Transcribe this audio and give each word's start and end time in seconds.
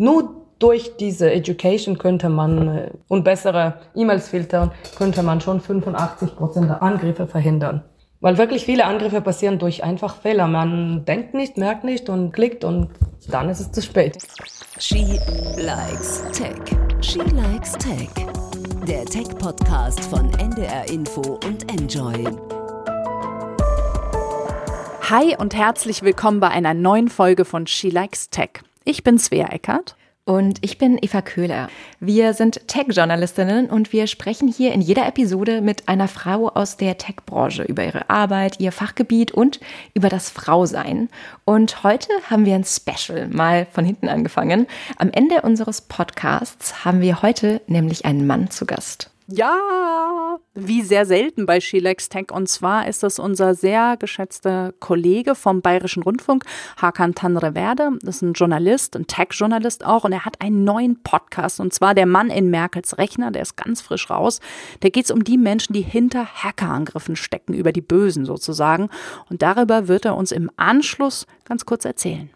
Nur 0.00 0.46
durch 0.60 0.96
diese 0.96 1.28
Education 1.32 1.98
könnte 1.98 2.28
man 2.28 2.68
äh, 2.68 2.90
und 3.08 3.24
bessere 3.24 3.80
E-Mails 3.96 4.28
filtern, 4.28 4.70
könnte 4.96 5.24
man 5.24 5.40
schon 5.40 5.60
85 5.60 6.36
Prozent 6.36 6.68
der 6.68 6.82
Angriffe 6.82 7.26
verhindern. 7.26 7.82
Weil 8.20 8.38
wirklich 8.38 8.64
viele 8.64 8.84
Angriffe 8.84 9.20
passieren 9.20 9.58
durch 9.58 9.82
einfach 9.82 10.16
Fehler. 10.16 10.46
Man 10.46 11.04
denkt 11.04 11.34
nicht, 11.34 11.56
merkt 11.56 11.82
nicht 11.82 12.08
und 12.08 12.30
klickt 12.30 12.62
und 12.62 12.90
dann 13.28 13.48
ist 13.48 13.58
es 13.58 13.72
zu 13.72 13.82
spät. 13.82 14.16
She 14.78 15.18
likes 15.56 16.22
Tech. 16.32 16.60
She 17.00 17.18
likes 17.18 17.72
Tech. 17.72 18.08
Der 18.86 19.04
Tech-Podcast 19.04 20.04
von 20.04 20.30
NDR 20.38 20.88
Info 20.88 21.40
und 21.44 21.68
Enjoy. 21.72 22.24
Hi 25.10 25.36
und 25.36 25.56
herzlich 25.56 26.02
willkommen 26.02 26.38
bei 26.38 26.50
einer 26.50 26.74
neuen 26.74 27.08
Folge 27.08 27.44
von 27.44 27.66
She 27.66 27.90
Likes 27.90 28.30
Tech. 28.30 28.62
Ich 28.88 29.04
bin 29.04 29.18
Svea 29.18 29.48
Eckert. 29.48 29.96
Und 30.24 30.58
ich 30.62 30.78
bin 30.78 30.98
Eva 30.98 31.20
Köhler. 31.20 31.68
Wir 32.00 32.32
sind 32.32 32.66
Tech-Journalistinnen 32.68 33.68
und 33.68 33.92
wir 33.92 34.06
sprechen 34.06 34.48
hier 34.48 34.72
in 34.72 34.80
jeder 34.80 35.06
Episode 35.06 35.60
mit 35.60 35.88
einer 35.88 36.08
Frau 36.08 36.48
aus 36.48 36.78
der 36.78 36.96
Tech-Branche 36.96 37.64
über 37.64 37.84
ihre 37.84 38.08
Arbeit, 38.08 38.60
ihr 38.60 38.72
Fachgebiet 38.72 39.30
und 39.30 39.60
über 39.92 40.08
das 40.08 40.30
Frausein. 40.30 41.10
Und 41.44 41.82
heute 41.82 42.08
haben 42.30 42.46
wir 42.46 42.54
ein 42.54 42.64
Special, 42.64 43.28
mal 43.28 43.66
von 43.70 43.84
hinten 43.84 44.08
angefangen. 44.08 44.66
Am 44.96 45.10
Ende 45.10 45.42
unseres 45.42 45.82
Podcasts 45.82 46.86
haben 46.86 47.02
wir 47.02 47.20
heute 47.20 47.60
nämlich 47.66 48.06
einen 48.06 48.26
Mann 48.26 48.50
zu 48.50 48.64
Gast. 48.64 49.10
Ja, 49.30 50.38
wie 50.54 50.80
sehr 50.80 51.04
selten 51.04 51.44
bei 51.44 51.60
Schilex 51.60 52.08
Tech. 52.08 52.32
Und 52.32 52.48
zwar 52.48 52.88
ist 52.88 53.02
das 53.02 53.18
unser 53.18 53.54
sehr 53.54 53.98
geschätzter 53.98 54.72
Kollege 54.80 55.34
vom 55.34 55.60
Bayerischen 55.60 56.02
Rundfunk, 56.02 56.44
Hakan 56.80 57.14
Tanreverde. 57.14 57.90
Das 58.00 58.16
ist 58.16 58.22
ein 58.22 58.32
Journalist, 58.32 58.96
ein 58.96 59.06
Tech-Journalist 59.06 59.84
auch. 59.84 60.04
Und 60.04 60.12
er 60.12 60.24
hat 60.24 60.40
einen 60.40 60.64
neuen 60.64 61.02
Podcast. 61.02 61.60
Und 61.60 61.74
zwar 61.74 61.94
Der 61.94 62.06
Mann 62.06 62.30
in 62.30 62.48
Merkels 62.48 62.96
Rechner. 62.96 63.30
Der 63.30 63.42
ist 63.42 63.58
ganz 63.58 63.82
frisch 63.82 64.08
raus. 64.08 64.40
Da 64.80 64.88
geht 64.88 65.04
es 65.04 65.10
um 65.10 65.22
die 65.22 65.36
Menschen, 65.36 65.74
die 65.74 65.82
hinter 65.82 66.24
Hackerangriffen 66.24 67.14
stecken, 67.14 67.52
über 67.52 67.72
die 67.72 67.82
Bösen 67.82 68.24
sozusagen. 68.24 68.88
Und 69.28 69.42
darüber 69.42 69.88
wird 69.88 70.06
er 70.06 70.16
uns 70.16 70.32
im 70.32 70.50
Anschluss 70.56 71.26
ganz 71.44 71.66
kurz 71.66 71.84
erzählen. 71.84 72.30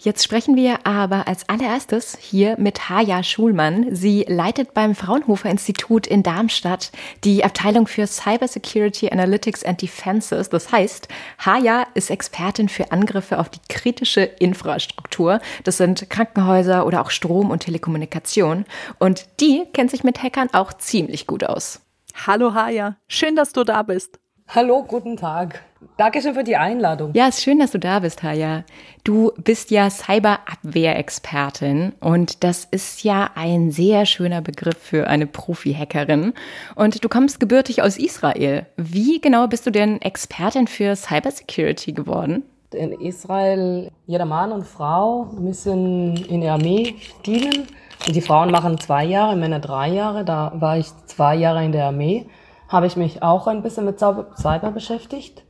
Jetzt 0.00 0.22
sprechen 0.22 0.54
wir 0.54 0.86
aber 0.86 1.26
als 1.26 1.48
allererstes 1.48 2.16
hier 2.20 2.54
mit 2.56 2.88
Haja 2.88 3.24
Schulmann. 3.24 3.92
Sie 3.92 4.24
leitet 4.28 4.72
beim 4.72 4.94
Fraunhofer 4.94 5.50
Institut 5.50 6.06
in 6.06 6.22
Darmstadt 6.22 6.92
die 7.24 7.42
Abteilung 7.42 7.88
für 7.88 8.06
Cybersecurity 8.06 9.10
Analytics 9.10 9.64
and 9.64 9.82
Defenses. 9.82 10.50
Das 10.50 10.70
heißt, 10.70 11.08
Haja 11.44 11.84
ist 11.94 12.10
Expertin 12.10 12.68
für 12.68 12.92
Angriffe 12.92 13.40
auf 13.40 13.48
die 13.48 13.58
kritische 13.68 14.20
Infrastruktur. 14.20 15.40
Das 15.64 15.78
sind 15.78 16.08
Krankenhäuser 16.08 16.86
oder 16.86 17.00
auch 17.02 17.10
Strom 17.10 17.50
und 17.50 17.64
Telekommunikation. 17.64 18.66
Und 19.00 19.26
die 19.40 19.64
kennt 19.72 19.90
sich 19.90 20.04
mit 20.04 20.22
Hackern 20.22 20.50
auch 20.52 20.72
ziemlich 20.74 21.26
gut 21.26 21.42
aus. 21.42 21.80
Hallo 22.24 22.54
Haja, 22.54 22.96
schön, 23.08 23.34
dass 23.34 23.52
du 23.52 23.64
da 23.64 23.82
bist. 23.82 24.20
Hallo, 24.50 24.82
guten 24.82 25.18
Tag. 25.18 25.62
Dankeschön 25.98 26.32
für 26.32 26.42
die 26.42 26.56
Einladung. 26.56 27.12
Ja, 27.12 27.28
es 27.28 27.36
ist 27.36 27.44
schön, 27.44 27.58
dass 27.58 27.72
du 27.72 27.78
da 27.78 27.98
bist, 27.98 28.22
Haya. 28.22 28.64
Du 29.04 29.30
bist 29.36 29.70
ja 29.70 29.90
Cyberabwehrexpertin 29.90 31.92
und 32.00 32.42
das 32.42 32.64
ist 32.64 33.04
ja 33.04 33.28
ein 33.34 33.72
sehr 33.72 34.06
schöner 34.06 34.40
Begriff 34.40 34.78
für 34.78 35.06
eine 35.06 35.26
Profi-Hackerin. 35.26 36.32
Und 36.76 37.04
du 37.04 37.10
kommst 37.10 37.40
gebürtig 37.40 37.82
aus 37.82 37.98
Israel. 37.98 38.64
Wie 38.78 39.20
genau 39.20 39.48
bist 39.48 39.66
du 39.66 39.70
denn 39.70 40.00
Expertin 40.00 40.66
für 40.66 40.96
Cybersecurity 40.96 41.92
geworden? 41.92 42.42
In 42.72 42.92
Israel, 42.92 43.90
jeder 44.06 44.24
Mann 44.24 44.50
und 44.50 44.66
Frau 44.66 45.24
müssen 45.38 46.16
in 46.24 46.40
der 46.40 46.54
Armee 46.54 46.94
dienen. 47.26 47.66
Und 48.06 48.16
die 48.16 48.22
Frauen 48.22 48.50
machen 48.50 48.80
zwei 48.80 49.04
Jahre, 49.04 49.36
Männer 49.36 49.60
drei 49.60 49.90
Jahre. 49.90 50.24
Da 50.24 50.52
war 50.54 50.78
ich 50.78 50.86
zwei 51.04 51.36
Jahre 51.36 51.66
in 51.66 51.72
der 51.72 51.88
Armee 51.88 52.24
habe 52.68 52.86
ich 52.86 52.96
mich 52.96 53.22
auch 53.22 53.46
ein 53.46 53.62
bisschen 53.62 53.84
mit 53.84 53.98
Cyber 53.98 54.70
beschäftigt 54.72 55.44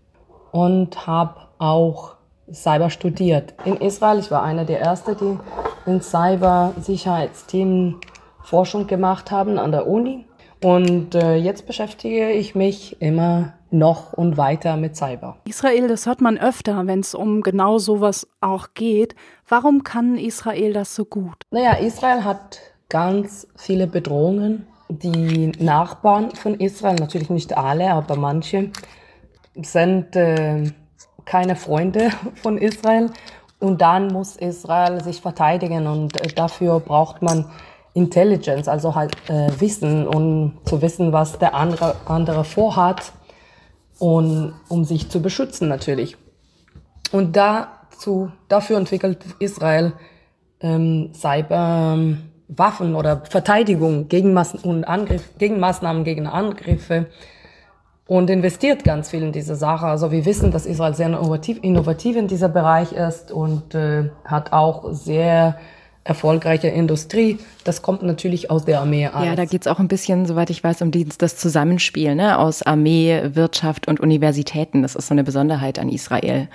und 0.53 1.07
habe 1.07 1.35
auch 1.59 2.15
Cyber 2.53 2.91
studiert. 2.91 3.55
In 3.65 3.77
Israel, 3.77 4.19
ich 4.19 4.31
war 4.31 4.43
einer 4.43 4.65
der 4.65 4.81
Ersten, 4.81 5.17
die 5.17 5.39
in 5.91 6.01
Cyber-Sicherheitsthemen 6.01 7.97
Forschung 8.43 8.87
gemacht 8.87 9.31
haben 9.31 9.59
an 9.59 9.73
der 9.73 9.87
Uni. 9.87 10.25
Und 10.65 11.15
äh, 11.15 11.37
jetzt 11.37 11.67
beschäftige 11.67 12.31
ich 12.31 12.55
mich 12.55 13.01
immer 13.01 13.53
noch 13.71 14.13
und 14.15 14.37
weiter 14.37 14.77
mit 14.77 14.97
Cyber. 14.97 15.37
Israel, 15.45 15.89
das 15.89 16.07
hört 16.07 16.21
man 16.21 16.39
öfter, 16.39 16.87
wenn 16.87 17.01
es 17.01 17.15
um 17.15 17.43
genau 17.43 17.79
sowas 17.79 18.27
auch 18.41 18.69
geht. 18.75 19.15
Warum 19.47 19.85
kann 19.85 20.17
Israel 20.17 20.73
das 20.73 20.95
so 20.95 21.05
gut? 21.05 21.37
Naja, 21.51 21.75
Israel 21.75 22.25
hat 22.25 22.61
ganz 22.89 23.47
viele 23.57 23.87
Bedrohungen 23.87 24.67
die 24.89 25.53
Nachbarn 25.59 26.35
von 26.35 26.55
Israel, 26.55 26.97
natürlich 26.97 27.31
nicht 27.31 27.57
alle, 27.57 27.93
aber 27.93 28.17
manche, 28.17 28.71
sind 29.55 30.17
äh, 30.17 30.73
keine 31.25 31.57
Freunde 31.57 32.11
von 32.43 32.59
Israel. 32.59 33.11
Und 33.61 33.81
dann 33.81 34.09
muss 34.09 34.37
Israel 34.37 35.03
sich 35.03 35.21
verteidigen 35.21 35.87
und 35.87 36.21
äh, 36.21 36.29
dafür 36.29 36.81
braucht 36.81 37.23
man 37.23 37.47
Intelligence, 37.95 38.69
also 38.69 38.95
halt 38.95 39.17
äh, 39.29 39.51
Wissen, 39.59 40.07
um 40.07 40.59
zu 40.65 40.81
wissen, 40.81 41.13
was 41.13 41.39
der 41.39 41.55
andere, 41.55 41.97
andere 42.07 42.45
vorhat 42.45 43.13
und 43.99 44.55
um 44.69 44.85
sich 44.85 45.11
zu 45.11 45.21
beschützen 45.21 45.69
natürlich. 45.69 46.17
Und 47.11 47.35
dazu, 47.37 48.31
dafür 48.49 48.77
entwickelt 48.79 49.25
Israel 49.41 49.95
ähm, 50.61 51.11
Cyber, 51.15 51.99
Waffen 52.49 52.95
oder 52.95 53.23
Verteidigung, 53.29 54.09
Gegenmaß 54.09 54.57
und 54.65 54.85
Angriff, 54.85 55.23
Gegenmaßnahmen 55.39 56.05
gegen 56.05 56.27
Angriffe 56.27 57.07
und 58.07 58.31
investiert 58.31 58.85
ganz 58.85 59.11
viel 59.11 59.23
in 59.23 59.33
diese 59.33 59.55
Sache. 59.55 59.87
Also 59.87 60.11
wir 60.11 60.25
wissen, 60.25 60.51
dass 60.51 60.65
Israel 60.65 60.95
sehr 60.95 61.07
innovativ, 61.09 61.59
innovativ 61.63 62.17
in 62.17 62.27
dieser 62.27 62.49
Bereich 62.49 62.93
ist 62.93 63.31
und 63.31 63.75
äh, 63.75 64.11
hat 64.25 64.53
auch 64.53 64.93
sehr 64.93 65.59
erfolgreiche 66.05 66.69
Industrie. 66.69 67.39
Das 67.65 67.83
kommt 67.83 68.03
natürlich 68.03 68.51
aus 68.51 68.65
der 68.65 68.81
Armee. 68.81 69.07
Als. 69.07 69.27
Ja, 69.27 69.37
da 69.37 69.45
geht's 69.45 69.67
auch 69.67 69.79
ein 69.79 69.89
bisschen, 69.89 70.25
soweit 70.25 70.49
ich 70.49 70.65
weiß, 70.65 70.81
um 70.81 70.91
das 70.91 71.37
Zusammenspiel 71.37 72.15
ne? 72.15 72.39
aus 72.39 72.63
Armee, 72.63 73.21
Wirtschaft 73.35 73.89
und 73.89 74.01
Universitäten. 74.01 74.81
Das 74.81 74.97
ist 74.97 75.09
so 75.09 75.15
eine 75.15 75.23
Besonderheit 75.23 75.79
an 75.79 75.91
Israel. 75.91 76.49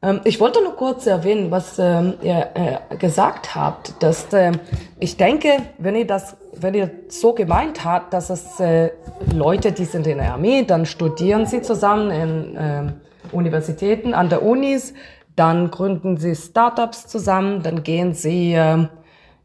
Ähm, 0.00 0.20
ich 0.24 0.40
wollte 0.40 0.62
nur 0.62 0.76
kurz 0.76 1.06
erwähnen, 1.06 1.50
was 1.50 1.78
ähm, 1.78 2.14
ihr 2.22 2.48
äh, 2.54 2.96
gesagt 2.96 3.54
habt, 3.54 4.00
dass 4.02 4.32
äh, 4.32 4.52
ich 5.00 5.16
denke, 5.16 5.48
wenn 5.78 5.96
ihr 5.96 6.06
das, 6.06 6.36
wenn 6.52 6.74
ihr 6.74 6.90
so 7.08 7.32
gemeint 7.32 7.84
habt, 7.84 8.12
dass 8.12 8.30
es 8.30 8.60
äh, 8.60 8.90
Leute, 9.34 9.72
die 9.72 9.84
sind 9.84 10.06
in 10.06 10.18
der 10.18 10.34
Armee, 10.34 10.62
dann 10.62 10.86
studieren 10.86 11.46
sie 11.46 11.62
zusammen 11.62 12.10
in 12.10 13.00
Universitäten, 13.32 14.14
an 14.14 14.28
der 14.28 14.42
Unis, 14.42 14.94
dann 15.36 15.70
gründen 15.70 16.16
sie 16.16 16.34
Startups 16.34 17.06
zusammen, 17.06 17.62
dann 17.62 17.82
gehen 17.82 18.14
sie 18.14 18.56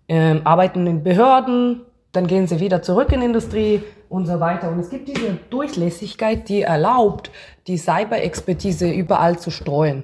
arbeiten 0.08 0.88
in 0.88 1.04
Behörden, 1.04 1.82
dann 2.12 2.28
gehen 2.28 2.48
sie 2.48 2.60
wieder 2.60 2.82
zurück 2.82 3.12
in 3.12 3.22
Industrie 3.22 3.84
und 4.10 4.26
so 4.26 4.40
weiter. 4.40 4.72
Und 4.72 4.80
es 4.80 4.90
gibt 4.90 5.08
diese 5.08 5.38
Durchlässigkeit, 5.50 6.48
die 6.48 6.62
erlaubt, 6.62 7.32
die 7.68 7.78
Cyber-Expertise 7.78 8.90
überall 8.90 9.38
zu 9.38 9.50
streuen. 9.52 10.04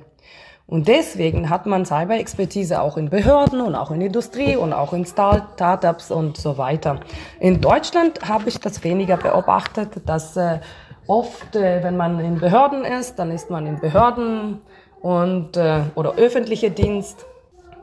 Und 0.69 0.87
deswegen 0.87 1.49
hat 1.49 1.65
man 1.65 1.83
Cyber-Expertise 1.83 2.79
auch 2.79 2.95
in 2.95 3.09
Behörden 3.09 3.59
und 3.59 3.73
auch 3.73 3.89
in 3.89 4.01
Industrie 4.01 4.55
und 4.55 4.71
auch 4.71 4.93
in 4.93 5.03
Startups 5.03 6.11
und 6.11 6.37
so 6.37 6.59
weiter. 6.59 6.99
In 7.39 7.59
Deutschland 7.59 8.29
habe 8.29 8.49
ich 8.49 8.59
das 8.59 8.83
weniger 8.83 9.17
beobachtet, 9.17 9.89
dass 10.05 10.37
äh, 10.37 10.59
oft, 11.07 11.55
äh, 11.55 11.83
wenn 11.83 11.97
man 11.97 12.19
in 12.19 12.39
Behörden 12.39 12.85
ist, 12.85 13.17
dann 13.17 13.31
ist 13.31 13.49
man 13.49 13.65
in 13.65 13.79
Behörden 13.79 14.59
und 15.01 15.57
äh, 15.57 15.81
oder 15.95 16.15
öffentlicher 16.15 16.69
Dienst. 16.69 17.25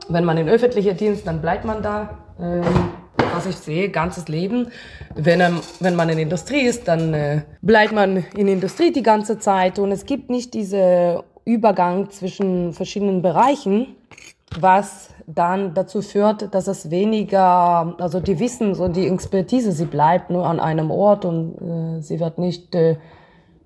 Wenn 0.07 0.23
man 0.23 0.37
in 0.37 0.47
öffentlicher 0.47 0.93
Dienst, 0.93 1.27
dann 1.27 1.41
bleibt 1.41 1.65
man 1.65 1.83
da. 1.83 2.17
Äh, 2.39 2.61
was 3.35 3.45
ich 3.45 3.57
sehe, 3.57 3.89
ganzes 3.89 4.29
Leben. 4.29 4.71
Wenn, 5.13 5.41
ähm, 5.41 5.59
wenn 5.81 5.95
man 5.95 6.07
in 6.07 6.17
Industrie 6.17 6.61
ist, 6.61 6.87
dann 6.87 7.13
äh, 7.13 7.41
bleibt 7.61 7.91
man 7.91 8.25
in 8.33 8.47
Industrie 8.47 8.91
die 8.91 9.03
ganze 9.03 9.39
Zeit 9.39 9.77
und 9.77 9.91
es 9.91 10.05
gibt 10.05 10.29
nicht 10.29 10.53
diese 10.53 11.23
Übergang 11.47 12.09
zwischen 12.09 12.73
verschiedenen 12.73 13.21
Bereichen, 13.21 13.95
was 14.59 15.09
dann 15.25 15.73
dazu 15.73 16.01
führt, 16.01 16.53
dass 16.53 16.67
es 16.67 16.91
weniger, 16.91 17.95
also 17.99 18.19
die 18.19 18.39
Wissen 18.39 18.73
und 18.75 18.95
die 18.95 19.07
Expertise, 19.07 19.71
sie 19.71 19.85
bleibt 19.85 20.29
nur 20.29 20.45
an 20.45 20.59
einem 20.59 20.91
Ort 20.91 21.23
und 21.25 21.55
äh, 21.55 22.01
sie 22.01 22.19
wird 22.19 22.37
nicht 22.37 22.75
äh, 22.75 22.97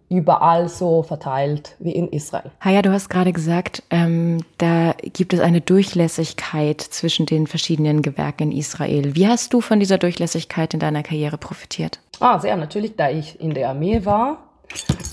überall 0.10 0.70
so 0.70 1.02
verteilt 1.02 1.76
wie 1.80 1.92
in 1.92 2.08
Israel. 2.10 2.52
Haya, 2.60 2.82
du 2.82 2.92
hast 2.92 3.10
gerade 3.10 3.32
gesagt, 3.32 3.82
ähm, 3.90 4.44
da 4.58 4.94
gibt 5.02 5.34
es 5.34 5.40
eine 5.40 5.62
Durchlässigkeit 5.62 6.82
zwischen 6.82 7.26
den 7.26 7.48
verschiedenen 7.48 8.02
Gewerken 8.02 8.52
in 8.52 8.58
Israel. 8.58 9.16
Wie 9.16 9.28
hast 9.28 9.54
du 9.54 9.62
von 9.62 9.80
dieser 9.80 9.98
Durchlässigkeit 9.98 10.74
in 10.74 10.80
deiner 10.80 11.02
Karriere 11.02 11.38
profitiert? 11.38 12.00
Ah, 12.20 12.38
sehr 12.40 12.58
natürlich, 12.58 12.96
da 12.96 13.10
ich 13.10 13.40
in 13.40 13.54
der 13.56 13.70
Armee 13.70 14.06
war 14.06 14.38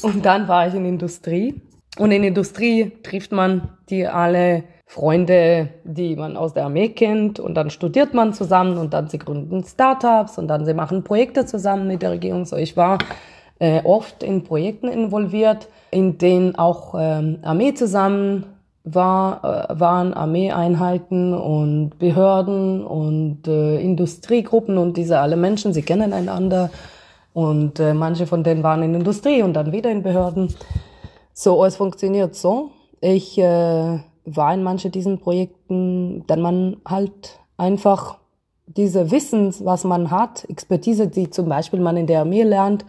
und 0.03 0.27
dann 0.27 0.49
war 0.49 0.69
ich 0.69 0.75
in 0.75 0.85
Industrie 0.85 1.63
und 1.99 2.13
in 2.13 2.23
Industrie 2.23 2.93
trifft 3.03 3.33
man 3.33 3.71
die 3.91 4.07
alle 4.07 4.65
Freunde, 4.87 5.69
die 5.85 6.17
man 6.17 6.37
aus 6.37 6.55
der 6.55 6.65
Armee 6.65 6.89
kennt 6.89 7.39
und 7.39 7.55
dann 7.55 7.69
studiert 7.69 8.15
man 8.15 8.33
zusammen 8.33 8.79
und 8.79 8.95
dann 8.95 9.09
sie 9.09 9.19
gründen 9.19 9.63
Startups 9.65 10.39
und 10.39 10.49
dann 10.49 10.65
sie 10.65 10.73
machen 10.73 11.05
Projekte 11.05 11.45
zusammen 11.45 11.87
mit 11.89 12.01
der 12.01 12.13
Regierung. 12.13 12.47
So, 12.47 12.57
ich 12.57 12.77
war 12.77 12.99
äh, 13.59 13.83
oft 13.85 14.23
in 14.23 14.45
Projekten 14.45 14.89
involviert, 14.89 15.69
in 15.91 16.17
denen 16.17 16.57
auch 16.57 16.95
ähm, 16.99 17.39
Armee 17.43 17.75
zusammen 17.75 18.47
war, 18.85 19.69
äh, 19.71 19.79
waren 19.81 20.15
Armeeeinheiten 20.15 21.35
und 21.35 21.99
Behörden 21.99 22.83
und 22.83 23.47
äh, 23.47 23.81
Industriegruppen 23.81 24.79
und 24.79 24.97
diese 24.97 25.19
alle 25.19 25.37
Menschen, 25.37 25.75
sie 25.75 25.83
kennen 25.83 26.13
einander 26.15 26.71
und 27.35 27.79
äh, 27.79 27.93
manche 27.93 28.27
von 28.27 28.43
denen 28.43 28.63
waren 28.63 28.83
in 28.83 28.95
Industrie 28.95 29.43
und 29.43 29.53
dann 29.53 29.73
wieder 29.73 29.91
in 29.91 30.03
Behörden. 30.03 30.55
So, 31.41 31.65
es 31.65 31.77
funktioniert 31.77 32.35
so. 32.35 32.73
Ich 33.01 33.39
äh, 33.39 34.01
war 34.25 34.55
in 34.55 34.65
manchen 34.65 34.91
diesen 34.91 35.21
Projekten, 35.21 36.27
dann 36.27 36.41
man 36.43 36.79
halt 36.85 37.39
einfach 37.57 38.19
diese 38.67 39.13
Wissens, 39.13 39.65
was 39.65 39.85
man 39.85 40.11
hat, 40.11 40.51
Expertise, 40.51 41.07
die 41.07 41.31
zum 41.31 41.49
Beispiel 41.49 41.79
man 41.79 41.97
in 41.97 42.09
der 42.09 42.23
Armee 42.23 42.43
lernt, 42.43 42.85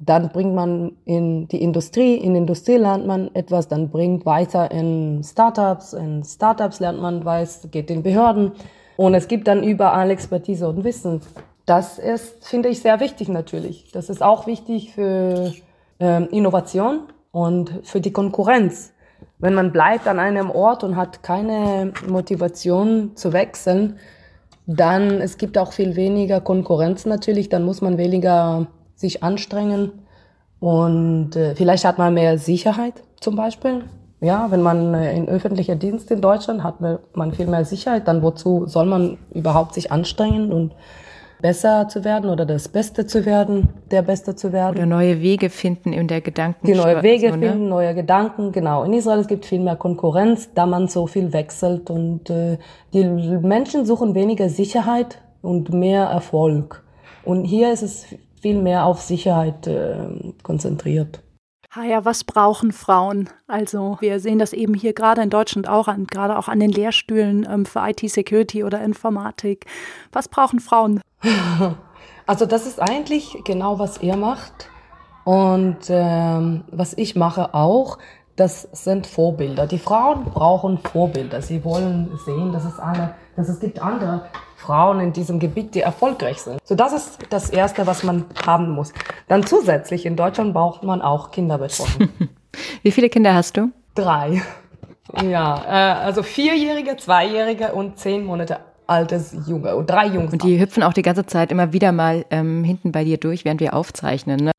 dann 0.00 0.30
bringt 0.30 0.56
man 0.56 0.96
in 1.04 1.46
die 1.46 1.62
Industrie, 1.62 2.16
in 2.16 2.34
Industrie 2.34 2.78
lernt 2.78 3.06
man 3.06 3.32
etwas, 3.36 3.68
dann 3.68 3.90
bringt 3.90 4.26
weiter 4.26 4.72
in 4.72 5.22
Startups, 5.22 5.92
in 5.92 6.24
Startups 6.24 6.80
lernt 6.80 7.00
man 7.00 7.24
weiß, 7.24 7.68
geht 7.70 7.92
in 7.92 8.02
Behörden 8.02 8.50
und 8.96 9.14
es 9.14 9.28
gibt 9.28 9.46
dann 9.46 9.62
überall 9.62 10.10
Expertise 10.10 10.68
und 10.68 10.82
Wissen. 10.82 11.20
Das 11.64 12.00
ist, 12.00 12.44
finde 12.44 12.70
ich, 12.70 12.80
sehr 12.80 12.98
wichtig 12.98 13.28
natürlich. 13.28 13.92
Das 13.92 14.10
ist 14.10 14.20
auch 14.20 14.48
wichtig 14.48 14.94
für 14.94 15.52
ähm, 16.00 16.26
Innovation 16.32 17.02
und 17.32 17.80
für 17.82 18.00
die 18.00 18.12
Konkurrenz. 18.12 18.92
Wenn 19.38 19.54
man 19.54 19.72
bleibt 19.72 20.06
an 20.06 20.18
einem 20.18 20.50
Ort 20.50 20.84
und 20.84 20.96
hat 20.96 21.22
keine 21.22 21.92
Motivation 22.06 23.16
zu 23.16 23.32
wechseln, 23.32 23.98
dann 24.66 25.20
es 25.20 25.38
gibt 25.38 25.56
auch 25.56 25.72
viel 25.72 25.96
weniger 25.96 26.40
Konkurrenz 26.40 27.06
natürlich, 27.06 27.48
dann 27.48 27.64
muss 27.64 27.80
man 27.80 27.98
weniger 27.98 28.66
sich 28.94 29.22
anstrengen 29.22 29.92
und 30.60 31.36
äh, 31.36 31.54
vielleicht 31.54 31.84
hat 31.84 31.98
man 31.98 32.14
mehr 32.14 32.38
Sicherheit 32.38 32.94
zum 33.20 33.36
Beispiel. 33.36 33.84
Ja, 34.20 34.50
wenn 34.50 34.62
man 34.62 34.94
äh, 34.94 35.16
in 35.16 35.28
öffentlicher 35.28 35.76
Dienst 35.76 36.10
in 36.10 36.20
Deutschland 36.20 36.64
hat 36.64 36.80
man 36.80 37.32
viel 37.32 37.46
mehr 37.46 37.64
Sicherheit, 37.64 38.08
dann 38.08 38.22
wozu 38.22 38.66
soll 38.66 38.86
man 38.86 39.18
überhaupt 39.32 39.74
sich 39.74 39.92
anstrengen 39.92 40.52
und 40.52 40.72
besser 41.40 41.88
zu 41.88 42.04
werden 42.04 42.30
oder 42.30 42.46
das 42.46 42.68
Beste 42.68 43.06
zu 43.06 43.24
werden, 43.24 43.68
der 43.90 44.02
Beste 44.02 44.34
zu 44.34 44.52
werden. 44.52 44.76
Oder 44.76 44.86
neue 44.86 45.20
Wege 45.20 45.50
finden 45.50 45.92
in 45.92 46.08
der 46.08 46.20
Gedanken. 46.20 46.66
Die 46.66 46.74
neue 46.74 47.02
Wege 47.02 47.30
so, 47.30 47.36
ne? 47.36 47.50
finden, 47.50 47.68
neue 47.68 47.94
Gedanken, 47.94 48.52
genau. 48.52 48.84
In 48.84 48.92
Israel 48.92 49.20
es 49.20 49.28
gibt 49.28 49.46
viel 49.46 49.60
mehr 49.60 49.76
Konkurrenz, 49.76 50.50
da 50.54 50.66
man 50.66 50.88
so 50.88 51.06
viel 51.06 51.32
wechselt 51.32 51.90
und 51.90 52.30
äh, 52.30 52.58
die 52.92 53.04
Menschen 53.04 53.86
suchen 53.86 54.14
weniger 54.14 54.48
Sicherheit 54.48 55.20
und 55.42 55.72
mehr 55.72 56.04
Erfolg. 56.04 56.82
Und 57.24 57.44
hier 57.44 57.72
ist 57.72 57.82
es 57.82 58.06
viel 58.40 58.60
mehr 58.60 58.86
auf 58.86 59.00
Sicherheit 59.00 59.66
äh, 59.66 59.96
konzentriert. 60.42 61.20
Ah 61.70 61.84
ja, 61.84 62.04
was 62.04 62.24
brauchen 62.24 62.72
Frauen? 62.72 63.28
Also 63.46 63.98
wir 64.00 64.20
sehen 64.20 64.38
das 64.38 64.54
eben 64.54 64.72
hier 64.72 64.94
gerade 64.94 65.20
in 65.20 65.28
Deutschland 65.28 65.68
auch 65.68 65.86
an, 65.86 66.06
gerade 66.06 66.38
auch 66.38 66.48
an 66.48 66.60
den 66.60 66.72
Lehrstühlen 66.72 67.46
ähm, 67.48 67.66
für 67.66 67.86
IT-Security 67.86 68.64
oder 68.64 68.82
Informatik. 68.82 69.66
Was 70.10 70.28
brauchen 70.28 70.60
Frauen? 70.60 71.02
Also 72.28 72.44
das 72.44 72.66
ist 72.66 72.78
eigentlich 72.78 73.38
genau, 73.44 73.78
was 73.78 74.02
ihr 74.02 74.14
macht 74.14 74.68
und 75.24 75.78
ähm, 75.88 76.64
was 76.70 76.92
ich 76.92 77.16
mache 77.16 77.54
auch. 77.54 77.96
Das 78.36 78.68
sind 78.72 79.06
Vorbilder. 79.06 79.66
Die 79.66 79.78
Frauen 79.78 80.24
brauchen 80.24 80.76
Vorbilder. 80.76 81.40
Sie 81.40 81.64
wollen 81.64 82.18
sehen, 82.26 82.52
dass 82.52 82.66
es 82.66 82.78
alle, 82.78 83.14
dass 83.34 83.48
es 83.48 83.60
gibt 83.60 83.80
andere 83.80 84.26
Frauen 84.56 85.00
in 85.00 85.14
diesem 85.14 85.38
Gebiet, 85.38 85.74
die 85.74 85.80
erfolgreich 85.80 86.42
sind. 86.42 86.60
So, 86.64 86.74
das 86.74 86.92
ist 86.92 87.18
das 87.30 87.48
Erste, 87.48 87.86
was 87.86 88.02
man 88.02 88.26
haben 88.46 88.70
muss. 88.70 88.92
Dann 89.28 89.46
zusätzlich 89.46 90.04
in 90.04 90.14
Deutschland 90.14 90.52
braucht 90.52 90.82
man 90.82 91.00
auch 91.00 91.30
Kinderbetreuung. 91.30 92.10
Wie 92.82 92.90
viele 92.90 93.08
Kinder 93.08 93.34
hast 93.34 93.56
du? 93.56 93.70
Drei. 93.94 94.42
Ja, 95.22 95.62
äh, 95.66 96.04
also 96.04 96.22
vierjährige, 96.22 96.98
zweijährige 96.98 97.72
und 97.72 97.98
zehn 97.98 98.26
Monate 98.26 98.58
altes 98.88 99.36
Junge 99.46 99.76
und 99.76 99.88
drei 99.88 100.06
Jungs. 100.06 100.32
Und 100.32 100.42
die 100.42 100.58
hüpfen 100.60 100.82
auch 100.82 100.92
die 100.92 101.02
ganze 101.02 101.26
Zeit 101.26 101.52
immer 101.52 101.72
wieder 101.72 101.92
mal 101.92 102.24
ähm, 102.30 102.64
hinten 102.64 102.92
bei 102.92 103.04
dir 103.04 103.18
durch, 103.18 103.44
während 103.44 103.60
wir 103.60 103.74
aufzeichnen. 103.74 104.44
Ne? 104.44 104.52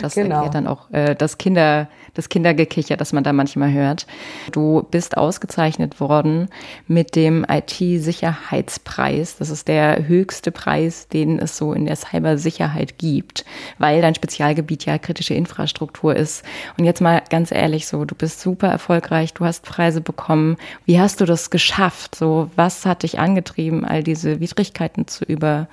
Das 0.00 0.14
genau. 0.14 0.36
erklärt 0.36 0.54
dann 0.54 0.66
auch 0.66 0.90
äh, 0.90 1.14
das 1.14 1.38
Kinder, 1.38 1.88
das 2.14 2.28
Kindergekicher, 2.28 2.96
das 2.96 3.12
man 3.12 3.24
da 3.24 3.32
manchmal 3.32 3.72
hört. 3.72 4.06
Du 4.52 4.86
bist 4.90 5.16
ausgezeichnet 5.16 6.00
worden 6.00 6.48
mit 6.86 7.16
dem 7.16 7.44
IT-Sicherheitspreis. 7.48 9.36
Das 9.36 9.50
ist 9.50 9.68
der 9.68 10.06
höchste 10.06 10.50
Preis, 10.50 11.08
den 11.08 11.38
es 11.38 11.56
so 11.56 11.72
in 11.72 11.86
der 11.86 11.96
Cybersicherheit 11.96 12.98
gibt, 12.98 13.44
weil 13.78 14.00
dein 14.00 14.14
Spezialgebiet 14.14 14.86
ja 14.86 14.98
kritische 14.98 15.34
Infrastruktur 15.34 16.14
ist. 16.14 16.44
Und 16.78 16.84
jetzt 16.84 17.00
mal 17.00 17.22
ganz 17.30 17.50
ehrlich, 17.52 17.86
so, 17.86 18.04
du 18.04 18.14
bist 18.14 18.40
super 18.40 18.68
erfolgreich, 18.68 19.34
du 19.34 19.44
hast 19.44 19.64
Preise 19.64 20.00
bekommen. 20.00 20.56
Wie 20.84 21.00
hast 21.00 21.20
du 21.20 21.24
das 21.24 21.50
geschafft? 21.50 22.14
So, 22.14 22.50
was 22.56 22.86
hat 22.86 23.02
dich 23.02 23.18
angetrieben, 23.18 23.84
all 23.84 24.02
diese 24.02 24.40
Widrigkeiten 24.40 25.06
zu 25.06 25.24
über, 25.24 25.68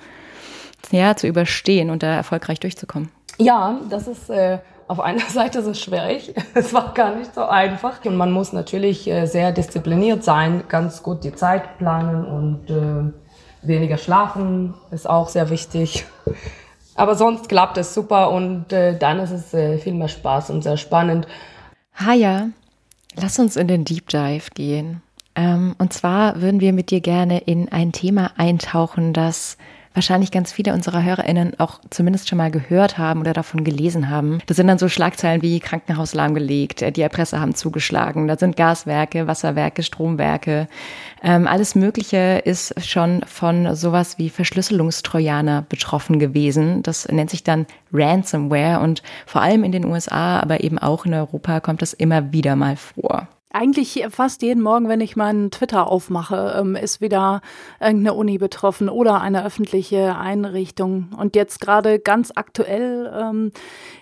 ja, 0.90 1.16
zu 1.16 1.26
überstehen 1.26 1.90
und 1.90 2.02
da 2.02 2.14
erfolgreich 2.14 2.60
durchzukommen? 2.60 3.10
Ja, 3.42 3.80
das 3.90 4.06
ist 4.06 4.30
äh, 4.30 4.58
auf 4.86 5.00
einer 5.00 5.20
Seite 5.28 5.58
es 5.60 5.80
schwierig. 5.80 6.34
Es 6.54 6.72
war 6.72 6.94
gar 6.94 7.14
nicht 7.16 7.34
so 7.34 7.44
einfach. 7.44 8.04
Und 8.04 8.16
man 8.16 8.30
muss 8.30 8.52
natürlich 8.52 9.08
äh, 9.08 9.26
sehr 9.26 9.52
diszipliniert 9.52 10.22
sein, 10.22 10.64
ganz 10.68 11.02
gut 11.02 11.24
die 11.24 11.34
Zeit 11.34 11.78
planen 11.78 12.24
und 12.24 12.70
äh, 12.70 13.66
weniger 13.66 13.96
schlafen 13.96 14.74
ist 14.90 15.08
auch 15.08 15.28
sehr 15.28 15.50
wichtig. 15.50 16.04
Aber 16.94 17.14
sonst 17.14 17.48
klappt 17.48 17.78
es 17.78 17.94
super 17.94 18.30
und 18.30 18.72
äh, 18.72 18.98
dann 18.98 19.18
ist 19.18 19.30
es 19.30 19.54
äh, 19.54 19.78
viel 19.78 19.94
mehr 19.94 20.08
Spaß 20.08 20.50
und 20.50 20.62
sehr 20.62 20.76
spannend. 20.76 21.26
Haja, 21.94 22.48
lass 23.16 23.38
uns 23.38 23.56
in 23.56 23.66
den 23.66 23.84
Deep 23.84 24.08
Dive 24.08 24.50
gehen. 24.54 25.00
Ähm, 25.34 25.74
und 25.78 25.94
zwar 25.94 26.42
würden 26.42 26.60
wir 26.60 26.74
mit 26.74 26.90
dir 26.90 27.00
gerne 27.00 27.38
in 27.38 27.70
ein 27.72 27.92
Thema 27.92 28.32
eintauchen, 28.36 29.14
das 29.14 29.56
wahrscheinlich 29.94 30.30
ganz 30.30 30.52
viele 30.52 30.72
unserer 30.72 31.02
HörerInnen 31.02 31.58
auch 31.58 31.80
zumindest 31.90 32.28
schon 32.28 32.38
mal 32.38 32.50
gehört 32.50 32.98
haben 32.98 33.20
oder 33.20 33.32
davon 33.32 33.64
gelesen 33.64 34.08
haben. 34.10 34.38
Das 34.46 34.56
sind 34.56 34.66
dann 34.66 34.78
so 34.78 34.88
Schlagzeilen 34.88 35.42
wie 35.42 35.60
Krankenhaus 35.60 36.14
lahmgelegt, 36.14 36.82
äh, 36.82 36.92
die 36.92 37.02
Erpresser 37.02 37.40
haben 37.40 37.54
zugeschlagen, 37.54 38.28
da 38.28 38.36
sind 38.36 38.56
Gaswerke, 38.56 39.26
Wasserwerke, 39.26 39.82
Stromwerke. 39.82 40.68
Ähm, 41.22 41.46
alles 41.46 41.74
Mögliche 41.74 42.42
ist 42.44 42.74
schon 42.84 43.22
von 43.26 43.74
sowas 43.74 44.18
wie 44.18 44.30
Verschlüsselungstrojaner 44.30 45.62
betroffen 45.68 46.18
gewesen. 46.18 46.82
Das 46.82 47.08
nennt 47.08 47.30
sich 47.30 47.44
dann 47.44 47.66
Ransomware 47.92 48.80
und 48.80 49.02
vor 49.26 49.42
allem 49.42 49.64
in 49.64 49.72
den 49.72 49.84
USA, 49.84 50.40
aber 50.40 50.64
eben 50.64 50.78
auch 50.78 51.04
in 51.04 51.14
Europa 51.14 51.60
kommt 51.60 51.82
das 51.82 51.92
immer 51.92 52.32
wieder 52.32 52.56
mal 52.56 52.76
vor. 52.76 53.28
Eigentlich 53.52 54.04
fast 54.10 54.42
jeden 54.42 54.62
Morgen, 54.62 54.88
wenn 54.88 55.00
ich 55.00 55.16
meinen 55.16 55.50
Twitter 55.50 55.86
aufmache, 55.86 56.54
ähm, 56.58 56.74
ist 56.74 57.00
wieder 57.00 57.40
irgendeine 57.80 58.14
Uni 58.14 58.38
betroffen 58.38 58.88
oder 58.88 59.20
eine 59.20 59.44
öffentliche 59.44 60.16
Einrichtung. 60.16 61.10
Und 61.16 61.36
jetzt 61.36 61.60
gerade 61.60 61.98
ganz 61.98 62.32
aktuell 62.34 63.12
ähm, 63.14 63.52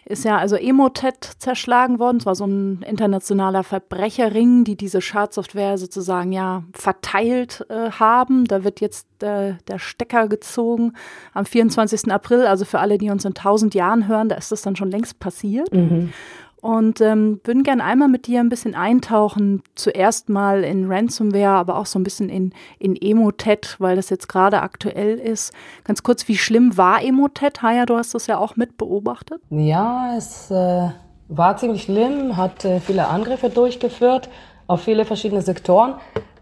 ist 0.05 0.25
ja 0.25 0.39
also 0.39 0.57
Emotet 0.57 1.25
zerschlagen 1.39 1.99
worden. 1.99 2.19
Es 2.19 2.27
war 2.27 2.35
so 2.35 2.47
ein 2.47 2.83
internationaler 2.83 3.65
Verbrecherring, 3.65 4.65
die 4.65 4.77
diese 4.77 5.01
Schadsoftware 5.01 5.79
sozusagen 5.79 6.33
ja 6.33 6.63
verteilt 6.73 7.67
äh, 7.69 7.91
haben. 7.91 8.45
Da 8.45 8.65
wird 8.65 8.81
jetzt 8.81 9.07
äh, 9.23 9.55
der 9.69 9.79
Stecker 9.79 10.29
gezogen 10.29 10.93
am 11.35 11.45
24. 11.45 12.11
April. 12.13 12.47
Also 12.47 12.65
für 12.65 12.79
alle, 12.79 12.99
die 12.99 13.11
uns 13.11 13.25
in 13.25 13.35
tausend 13.35 13.75
Jahren 13.75 14.07
hören, 14.07 14.29
da 14.29 14.37
ist 14.37 14.53
das 14.53 14.63
dann 14.63 14.77
schon 14.77 14.91
längst 14.91 15.19
passiert. 15.19 15.73
Mhm 15.75 16.13
und 16.61 17.01
ähm, 17.01 17.41
würden 17.45 17.63
gerne 17.63 17.85
einmal 17.85 18.09
mit 18.09 18.27
dir 18.27 18.41
ein 18.41 18.49
bisschen 18.49 18.75
eintauchen, 18.75 19.63
zuerst 19.75 20.29
mal 20.29 20.63
in 20.65 20.91
Ransomware, 20.91 21.57
aber 21.57 21.77
auch 21.77 21.87
so 21.87 21.99
ein 21.99 22.05
bisschen 22.05 22.29
in, 22.29 22.53
in 22.79 22.97
Emotet, 23.01 23.77
weil 23.79 23.97
das 23.97 24.11
jetzt 24.11 24.29
gerade 24.29 24.63
aktuell 24.63 25.19
ist. 25.19 25.53
Ganz 25.85 26.03
kurz, 26.03 26.29
wie 26.29 26.37
schlimm 26.37 26.77
war 26.77 27.03
Emotet? 27.03 27.63
Haya, 27.63 27.87
du 27.87 27.97
hast 27.97 28.15
das 28.15 28.27
ja 28.27 28.39
auch 28.39 28.57
mit 28.57 28.77
beobachtet. 28.77 29.41
Ja, 29.51 30.15
es 30.17 30.51
äh, 30.51 30.89
war 31.29 31.57
ziemlich 31.57 31.83
schlimm, 31.83 32.37
hat 32.37 32.65
äh, 32.65 32.81
viele 32.81 33.09
Angriffe 33.09 33.51
durchgeführt 33.51 34.29
auf 34.71 34.83
viele 34.83 35.05
verschiedene 35.05 35.43
Sektoren. 35.43 35.95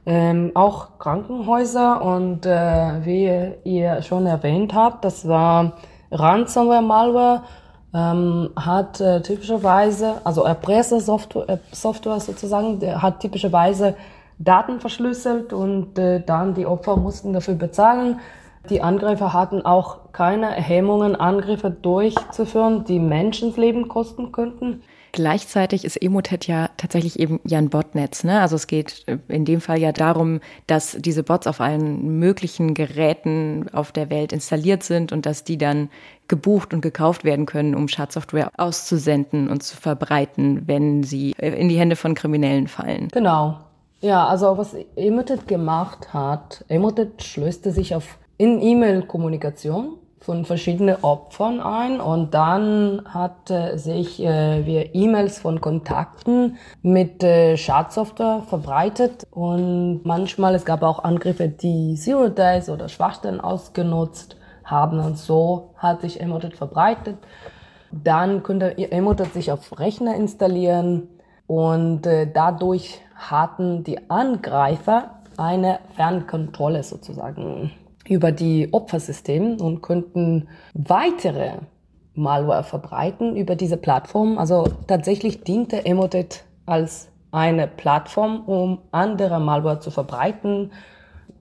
Ähm, 0.04 0.52
auch 0.54 0.98
Krankenhäuser 0.98 2.02
und 2.02 2.44
äh, 2.44 3.04
wie 3.04 3.54
ihr 3.64 4.02
schon 4.02 4.26
erwähnt 4.26 4.74
habt, 4.74 5.04
das 5.04 5.26
war 5.26 5.72
Ransomware-Malware 6.10 7.42
ähm, 7.94 8.50
hat 8.56 9.00
äh, 9.00 9.22
typischerweise, 9.22 10.20
also 10.24 10.44
Erpressersoftware 10.44 11.48
äh, 11.48 11.58
Software 11.72 12.20
sozusagen, 12.20 12.80
der 12.80 13.02
hat 13.02 13.20
typischerweise 13.20 13.94
Daten 14.38 14.80
verschlüsselt 14.80 15.52
und 15.52 15.98
äh, 15.98 16.20
dann 16.24 16.54
die 16.54 16.66
Opfer 16.66 16.96
mussten 16.96 17.32
dafür 17.32 17.54
bezahlen. 17.54 18.20
Die 18.70 18.82
Angreifer 18.82 19.32
hatten 19.32 19.62
auch 19.64 20.12
keine 20.12 20.50
Hemmungen, 20.50 21.16
Angriffe 21.16 21.70
durchzuführen, 21.70 22.84
die 22.84 22.98
Menschenleben 22.98 23.88
kosten 23.88 24.30
könnten. 24.32 24.82
Gleichzeitig 25.18 25.84
ist 25.84 26.00
Emotet 26.00 26.46
ja 26.46 26.70
tatsächlich 26.76 27.18
eben 27.18 27.40
ja 27.44 27.58
ein 27.58 27.70
Botnetz. 27.70 28.22
Ne? 28.22 28.40
Also 28.40 28.54
es 28.54 28.68
geht 28.68 29.04
in 29.26 29.44
dem 29.44 29.60
Fall 29.60 29.80
ja 29.80 29.90
darum, 29.90 30.38
dass 30.68 30.96
diese 30.96 31.24
Bots 31.24 31.48
auf 31.48 31.60
allen 31.60 32.20
möglichen 32.20 32.72
Geräten 32.72 33.68
auf 33.72 33.90
der 33.90 34.10
Welt 34.10 34.32
installiert 34.32 34.84
sind 34.84 35.10
und 35.10 35.26
dass 35.26 35.42
die 35.42 35.58
dann 35.58 35.90
gebucht 36.28 36.72
und 36.72 36.82
gekauft 36.82 37.24
werden 37.24 37.46
können, 37.46 37.74
um 37.74 37.88
Schadsoftware 37.88 38.52
auszusenden 38.58 39.50
und 39.50 39.64
zu 39.64 39.76
verbreiten, 39.76 40.68
wenn 40.68 41.02
sie 41.02 41.32
in 41.32 41.68
die 41.68 41.80
Hände 41.80 41.96
von 41.96 42.14
Kriminellen 42.14 42.68
fallen. 42.68 43.08
Genau. 43.08 43.58
Ja, 44.00 44.24
also 44.28 44.56
was 44.56 44.76
Emotet 44.94 45.48
gemacht 45.48 46.14
hat, 46.14 46.64
Emotet 46.68 47.24
schlöste 47.24 47.72
sich 47.72 47.96
auf 47.96 48.18
in 48.36 48.62
E-Mail-Kommunikation 48.62 49.98
von 50.20 50.44
verschiedenen 50.44 50.96
Opfern 51.02 51.60
ein. 51.60 52.00
Und 52.00 52.34
dann 52.34 53.02
hat 53.08 53.50
äh, 53.50 53.76
sich 53.76 54.22
äh, 54.22 54.66
wir 54.66 54.94
E-Mails 54.94 55.38
von 55.38 55.60
Kontakten 55.60 56.56
mit 56.82 57.22
äh, 57.22 57.56
Schadsoftware 57.56 58.42
verbreitet. 58.48 59.26
Und 59.30 60.02
manchmal 60.04 60.54
es 60.54 60.64
gab 60.64 60.82
auch 60.82 61.04
Angriffe, 61.04 61.48
die 61.48 61.94
Zero 61.94 62.28
Days 62.28 62.68
oder 62.68 62.88
Schwachstellen 62.88 63.40
ausgenutzt 63.40 64.36
haben. 64.64 64.98
Und 65.00 65.18
so 65.18 65.74
hat 65.76 66.00
sich 66.00 66.20
Emotet 66.20 66.56
verbreitet. 66.56 67.16
Dann 67.90 68.42
könnte 68.42 68.76
Emotet 68.76 69.32
sich 69.32 69.52
auf 69.52 69.78
Rechner 69.78 70.14
installieren. 70.14 71.08
Und 71.46 72.06
äh, 72.06 72.30
dadurch 72.30 73.00
hatten 73.14 73.82
die 73.84 74.10
Angreifer 74.10 75.18
eine 75.38 75.78
Fernkontrolle 75.94 76.82
sozusagen 76.82 77.72
über 78.08 78.32
die 78.32 78.72
Opfersysteme 78.72 79.56
und 79.56 79.82
könnten 79.82 80.48
weitere 80.74 81.58
Malware 82.14 82.64
verbreiten 82.64 83.36
über 83.36 83.54
diese 83.54 83.76
Plattform. 83.76 84.38
Also 84.38 84.68
tatsächlich 84.86 85.42
diente 85.44 85.84
Emotet 85.84 86.44
als 86.66 87.08
eine 87.30 87.68
Plattform, 87.68 88.42
um 88.46 88.78
andere 88.90 89.38
Malware 89.40 89.80
zu 89.80 89.90
verbreiten, 89.90 90.72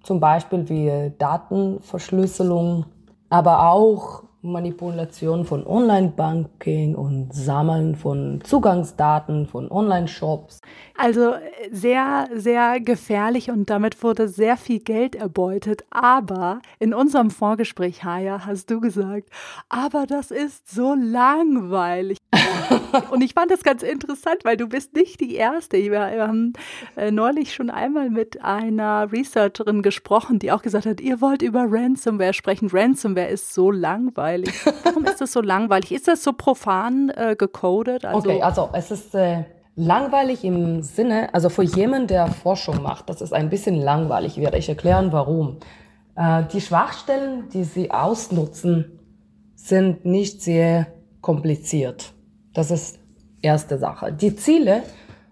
zum 0.04 0.20
Beispiel 0.20 0.70
wie 0.70 1.14
Datenverschlüsselung, 1.18 2.86
aber 3.30 3.70
auch 3.70 4.24
Manipulation 4.42 5.46
von 5.46 5.66
Online-Banking 5.66 6.96
und 6.96 7.34
Sammeln 7.34 7.96
von 7.96 8.42
Zugangsdaten 8.44 9.48
von 9.48 9.72
Online-Shops. 9.72 10.62
Also 10.96 11.34
sehr, 11.72 12.30
sehr 12.34 12.80
gefährlich 12.80 13.50
und 13.50 13.70
damit 13.70 14.02
wurde 14.04 14.28
sehr 14.28 14.58
viel 14.58 14.80
Geld 14.80 15.16
erbeutet. 15.16 15.84
Aber 15.90 16.62
in 16.80 16.94
unserem 16.94 17.32
Vorgespräch, 17.32 18.04
Haya, 18.04 18.46
hast 18.46 18.70
du 18.70 18.80
gesagt, 18.80 19.30
aber 19.70 20.06
das 20.06 20.32
ist 20.32 20.70
so 20.70 20.94
langweilig. 20.94 22.18
und 23.12 23.24
ich 23.24 23.34
fand 23.34 23.52
das 23.52 23.64
ganz 23.64 23.84
interessant, 23.84 24.44
weil 24.44 24.58
du 24.58 24.68
bist 24.68 24.96
nicht 24.96 25.20
die 25.20 25.36
Erste. 25.36 25.78
Wir 25.78 26.02
haben 26.02 26.54
äh, 26.96 27.12
neulich 27.12 27.54
schon 27.54 27.70
einmal 27.70 28.10
mit 28.10 28.44
einer 28.44 29.12
Researcherin 29.12 29.82
gesprochen, 29.82 30.40
die 30.40 30.52
auch 30.52 30.62
gesagt 30.62 30.86
hat, 30.86 31.02
ihr 31.02 31.22
wollt 31.22 31.42
über 31.42 31.66
Ransomware 31.68 32.34
sprechen. 32.34 32.70
Ransomware 32.72 33.28
ist 33.28 33.54
so 33.54 33.72
langweilig. 33.72 34.54
Warum 34.84 35.06
ist 35.06 35.22
das 35.22 35.32
so 35.32 35.42
langweilig? 35.42 35.92
Ist 35.92 36.08
das 36.08 36.24
so 36.24 36.34
profan 36.34 37.10
äh, 37.10 37.36
gecodet? 37.38 38.06
Also 38.06 38.30
okay, 38.30 38.42
also 38.42 38.70
es 38.74 38.92
ist 38.92 39.16
äh, 39.16 39.44
langweilig 39.76 40.44
im 40.44 40.82
Sinne, 40.82 41.34
also 41.34 41.50
für 41.50 41.64
jemanden, 41.64 42.08
der 42.08 42.28
Forschung 42.28 42.82
macht, 42.82 43.10
das 43.10 43.22
ist 43.22 43.34
ein 43.34 43.50
bisschen 43.50 43.76
langweilig, 43.76 44.38
werde 44.38 44.58
ich 44.58 44.68
erklären, 44.68 45.12
warum. 45.12 45.58
Äh, 46.16 46.44
die 46.52 46.62
Schwachstellen, 46.62 47.48
die 47.54 47.64
sie 47.64 47.92
ausnutzen, 47.92 49.00
sind 49.56 50.06
nicht 50.06 50.42
sehr 50.42 50.88
kompliziert. 51.22 52.14
Das 52.58 52.72
ist 52.72 52.98
erste 53.44 53.78
Sache. 53.78 54.12
Die 54.12 54.36
Ziele 54.36 54.82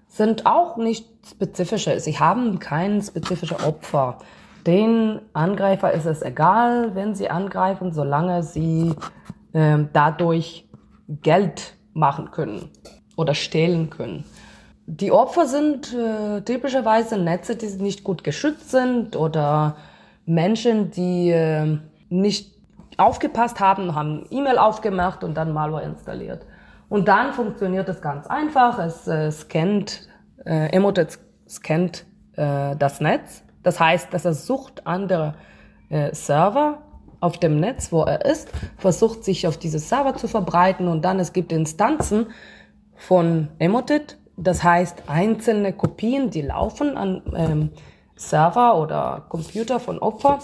sind 0.07 0.45
auch 0.45 0.77
nicht 0.77 1.07
spezifische. 1.27 1.99
Sie 1.99 2.19
haben 2.19 2.59
kein 2.59 3.01
spezifisches 3.01 3.63
Opfer. 3.63 4.19
Den 4.67 5.21
Angreifer 5.33 5.91
ist 5.91 6.05
es 6.05 6.21
egal, 6.21 6.93
wenn 6.93 7.15
sie 7.15 7.31
angreifen, 7.31 7.93
solange 7.93 8.43
sie 8.43 8.93
äh, 9.53 9.79
dadurch 9.91 10.69
Geld 11.23 11.73
machen 11.93 12.29
können 12.29 12.69
oder 13.15 13.33
stehlen 13.33 13.89
können. 13.89 14.23
Die 14.85 15.11
Opfer 15.11 15.47
sind 15.47 15.95
äh, 15.95 16.41
typischerweise 16.41 17.17
Netze, 17.17 17.55
die 17.55 17.65
nicht 17.81 18.03
gut 18.03 18.23
geschützt 18.23 18.69
sind 18.69 19.15
oder 19.15 19.77
Menschen, 20.27 20.91
die 20.91 21.31
äh, 21.31 21.79
nicht 22.09 22.53
aufgepasst 22.97 23.59
haben, 23.59 23.95
haben 23.95 24.27
E-Mail 24.29 24.59
aufgemacht 24.59 25.23
und 25.23 25.33
dann 25.33 25.53
Malware 25.53 25.85
installiert. 25.85 26.45
Und 26.89 27.07
dann 27.07 27.33
funktioniert 27.33 27.89
es 27.89 28.01
ganz 28.01 28.27
einfach. 28.27 28.79
Es 28.79 29.07
äh, 29.07 29.31
scannt, 29.31 30.07
äh, 30.45 30.69
Emotet 30.71 31.19
scannt 31.47 32.05
äh, 32.35 32.75
das 32.75 33.01
Netz. 33.01 33.43
Das 33.63 33.79
heißt, 33.79 34.13
dass 34.13 34.25
er 34.25 34.33
sucht 34.33 34.85
andere 34.85 35.35
äh, 35.89 36.13
Server 36.13 36.83
auf 37.19 37.39
dem 37.39 37.59
Netz, 37.59 37.91
wo 37.91 38.03
er 38.03 38.25
ist, 38.25 38.49
versucht 38.77 39.23
sich 39.23 39.47
auf 39.47 39.57
diese 39.57 39.79
Server 39.79 40.15
zu 40.15 40.27
verbreiten 40.27 40.87
und 40.87 41.03
dann 41.03 41.19
es 41.19 41.33
gibt 41.33 41.51
Instanzen 41.51 42.27
von 42.95 43.47
Emotet. 43.57 44.17
Das 44.37 44.63
heißt, 44.63 45.03
einzelne 45.07 45.73
Kopien, 45.73 46.29
die 46.29 46.41
laufen 46.41 46.97
an 46.97 47.21
ähm, 47.35 47.69
Server 48.15 48.79
oder 48.79 49.25
Computer 49.29 49.79
von 49.79 49.97
Opfer, 49.99 50.39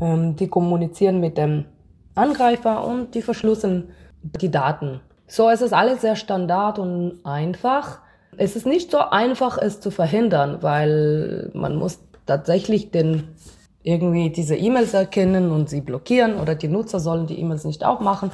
ähm, 0.00 0.36
die 0.36 0.48
kommunizieren 0.48 1.20
mit 1.20 1.38
dem 1.38 1.66
Angreifer 2.14 2.84
und 2.84 3.14
die 3.14 3.22
verschlüsseln 3.22 3.90
die 4.22 4.50
Daten 4.50 5.00
so, 5.26 5.50
es 5.50 5.60
ist 5.60 5.72
alles 5.72 6.00
sehr 6.00 6.16
standard 6.16 6.78
und 6.78 7.20
einfach. 7.24 7.98
Es 8.36 8.54
ist 8.54 8.66
nicht 8.66 8.90
so 8.90 8.98
einfach, 8.98 9.58
es 9.58 9.80
zu 9.80 9.90
verhindern, 9.90 10.58
weil 10.60 11.50
man 11.54 11.76
muss 11.76 12.00
tatsächlich 12.26 12.90
den 12.90 13.28
irgendwie 13.82 14.30
diese 14.30 14.56
E-Mails 14.56 14.94
erkennen 14.94 15.50
und 15.52 15.68
sie 15.70 15.80
blockieren 15.80 16.40
oder 16.40 16.54
die 16.54 16.68
Nutzer 16.68 16.98
sollen 17.00 17.26
die 17.26 17.38
E-Mails 17.40 17.64
nicht 17.64 17.84
aufmachen. 17.84 18.30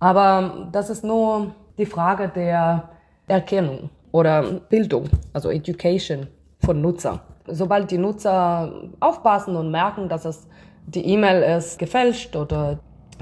Aber 0.00 0.68
das 0.72 0.90
ist 0.90 1.04
nur 1.04 1.54
die 1.78 1.86
Frage 1.86 2.28
der 2.28 2.90
Erkennung 3.28 3.90
oder 4.12 4.42
Bildung, 4.42 5.08
also 5.32 5.50
Education 5.50 6.26
von 6.60 6.80
Nutzer. 6.80 7.20
Sobald 7.46 7.90
die 7.90 7.98
Nutzer 7.98 8.72
aufpassen 9.00 9.56
und 9.56 9.70
merken, 9.70 10.08
dass 10.08 10.24
es 10.24 10.46
die 10.86 11.06
E-Mail 11.06 11.56
ist 11.56 11.78
gefälscht 11.78 12.36
oder 12.36 12.78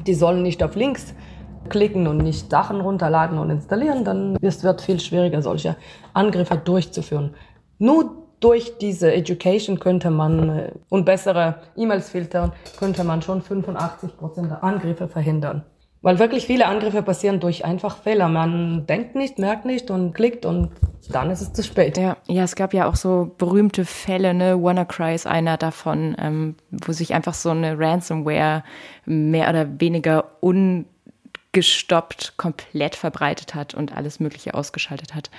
die 0.07 0.15
sollen 0.15 0.43
nicht 0.43 0.63
auf 0.63 0.75
Links 0.75 1.15
klicken 1.69 2.07
und 2.07 2.19
nicht 2.19 2.51
Sachen 2.51 2.81
runterladen 2.81 3.39
und 3.39 3.51
installieren, 3.51 4.05
dann 4.05 4.37
es 4.41 4.63
wird 4.63 4.81
viel 4.81 5.01
schwieriger, 5.01 5.43
solche 5.43 5.77
Angriffe 6.13 6.57
durchzuführen. 6.57 7.35
Nur 7.79 8.23
durch 8.41 8.79
diese 8.79 9.13
Education 9.13 9.79
könnte 9.79 10.11
man 10.11 10.49
äh, 10.49 10.73
und 10.89 11.05
bessere 11.05 11.57
E-Mails 11.77 12.11
filtern, 12.11 12.53
könnte 12.79 13.05
man 13.05 13.23
schon 13.23 13.43
85 13.43 14.17
Prozent 14.17 14.51
der 14.51 14.65
Angriffe 14.65 15.09
verhindern. 15.09 15.65
Weil 16.03 16.19
wirklich 16.19 16.47
viele 16.47 16.67
Angriffe 16.67 17.03
passieren 17.03 17.39
durch 17.39 17.65
einfach 17.65 17.97
Fehler. 17.97 18.29
Man 18.29 18.87
denkt 18.87 19.15
nicht, 19.15 19.39
merkt 19.39 19.65
nicht 19.65 19.89
und 19.89 20.13
klickt 20.15 20.45
und 20.45 20.71
dann 21.11 21.31
ist 21.31 21.41
es 21.41 21.53
zu 21.53 21.63
spät. 21.63 21.97
Ja, 21.97 22.17
ja 22.27 22.43
es 22.43 22.57
gab 22.57 22.75
ja 22.75 22.89
auch 22.89 22.97
so 22.97 23.33
berühmte 23.39 23.85
Fälle, 23.85 24.35
ne? 24.35 24.61
WannaCry 24.61 25.15
ist 25.15 25.29
einer 25.29 25.57
davon, 25.57 26.17
ähm, 26.19 26.57
wo 26.71 26.91
sich 26.91 27.15
einfach 27.15 27.35
so 27.35 27.51
eine 27.51 27.79
Ransomware 27.79 28.65
mehr 29.05 29.49
oder 29.49 29.81
weniger 29.81 30.25
un 30.41 30.87
gestoppt, 31.53 32.35
komplett 32.37 32.97
verbreitet 32.97 33.55
hat 33.55 33.75
und 33.75 33.93
alles 33.97 34.21
Mögliche 34.21 34.55
ausgeschaltet 34.55 35.15
hat. 35.15 35.31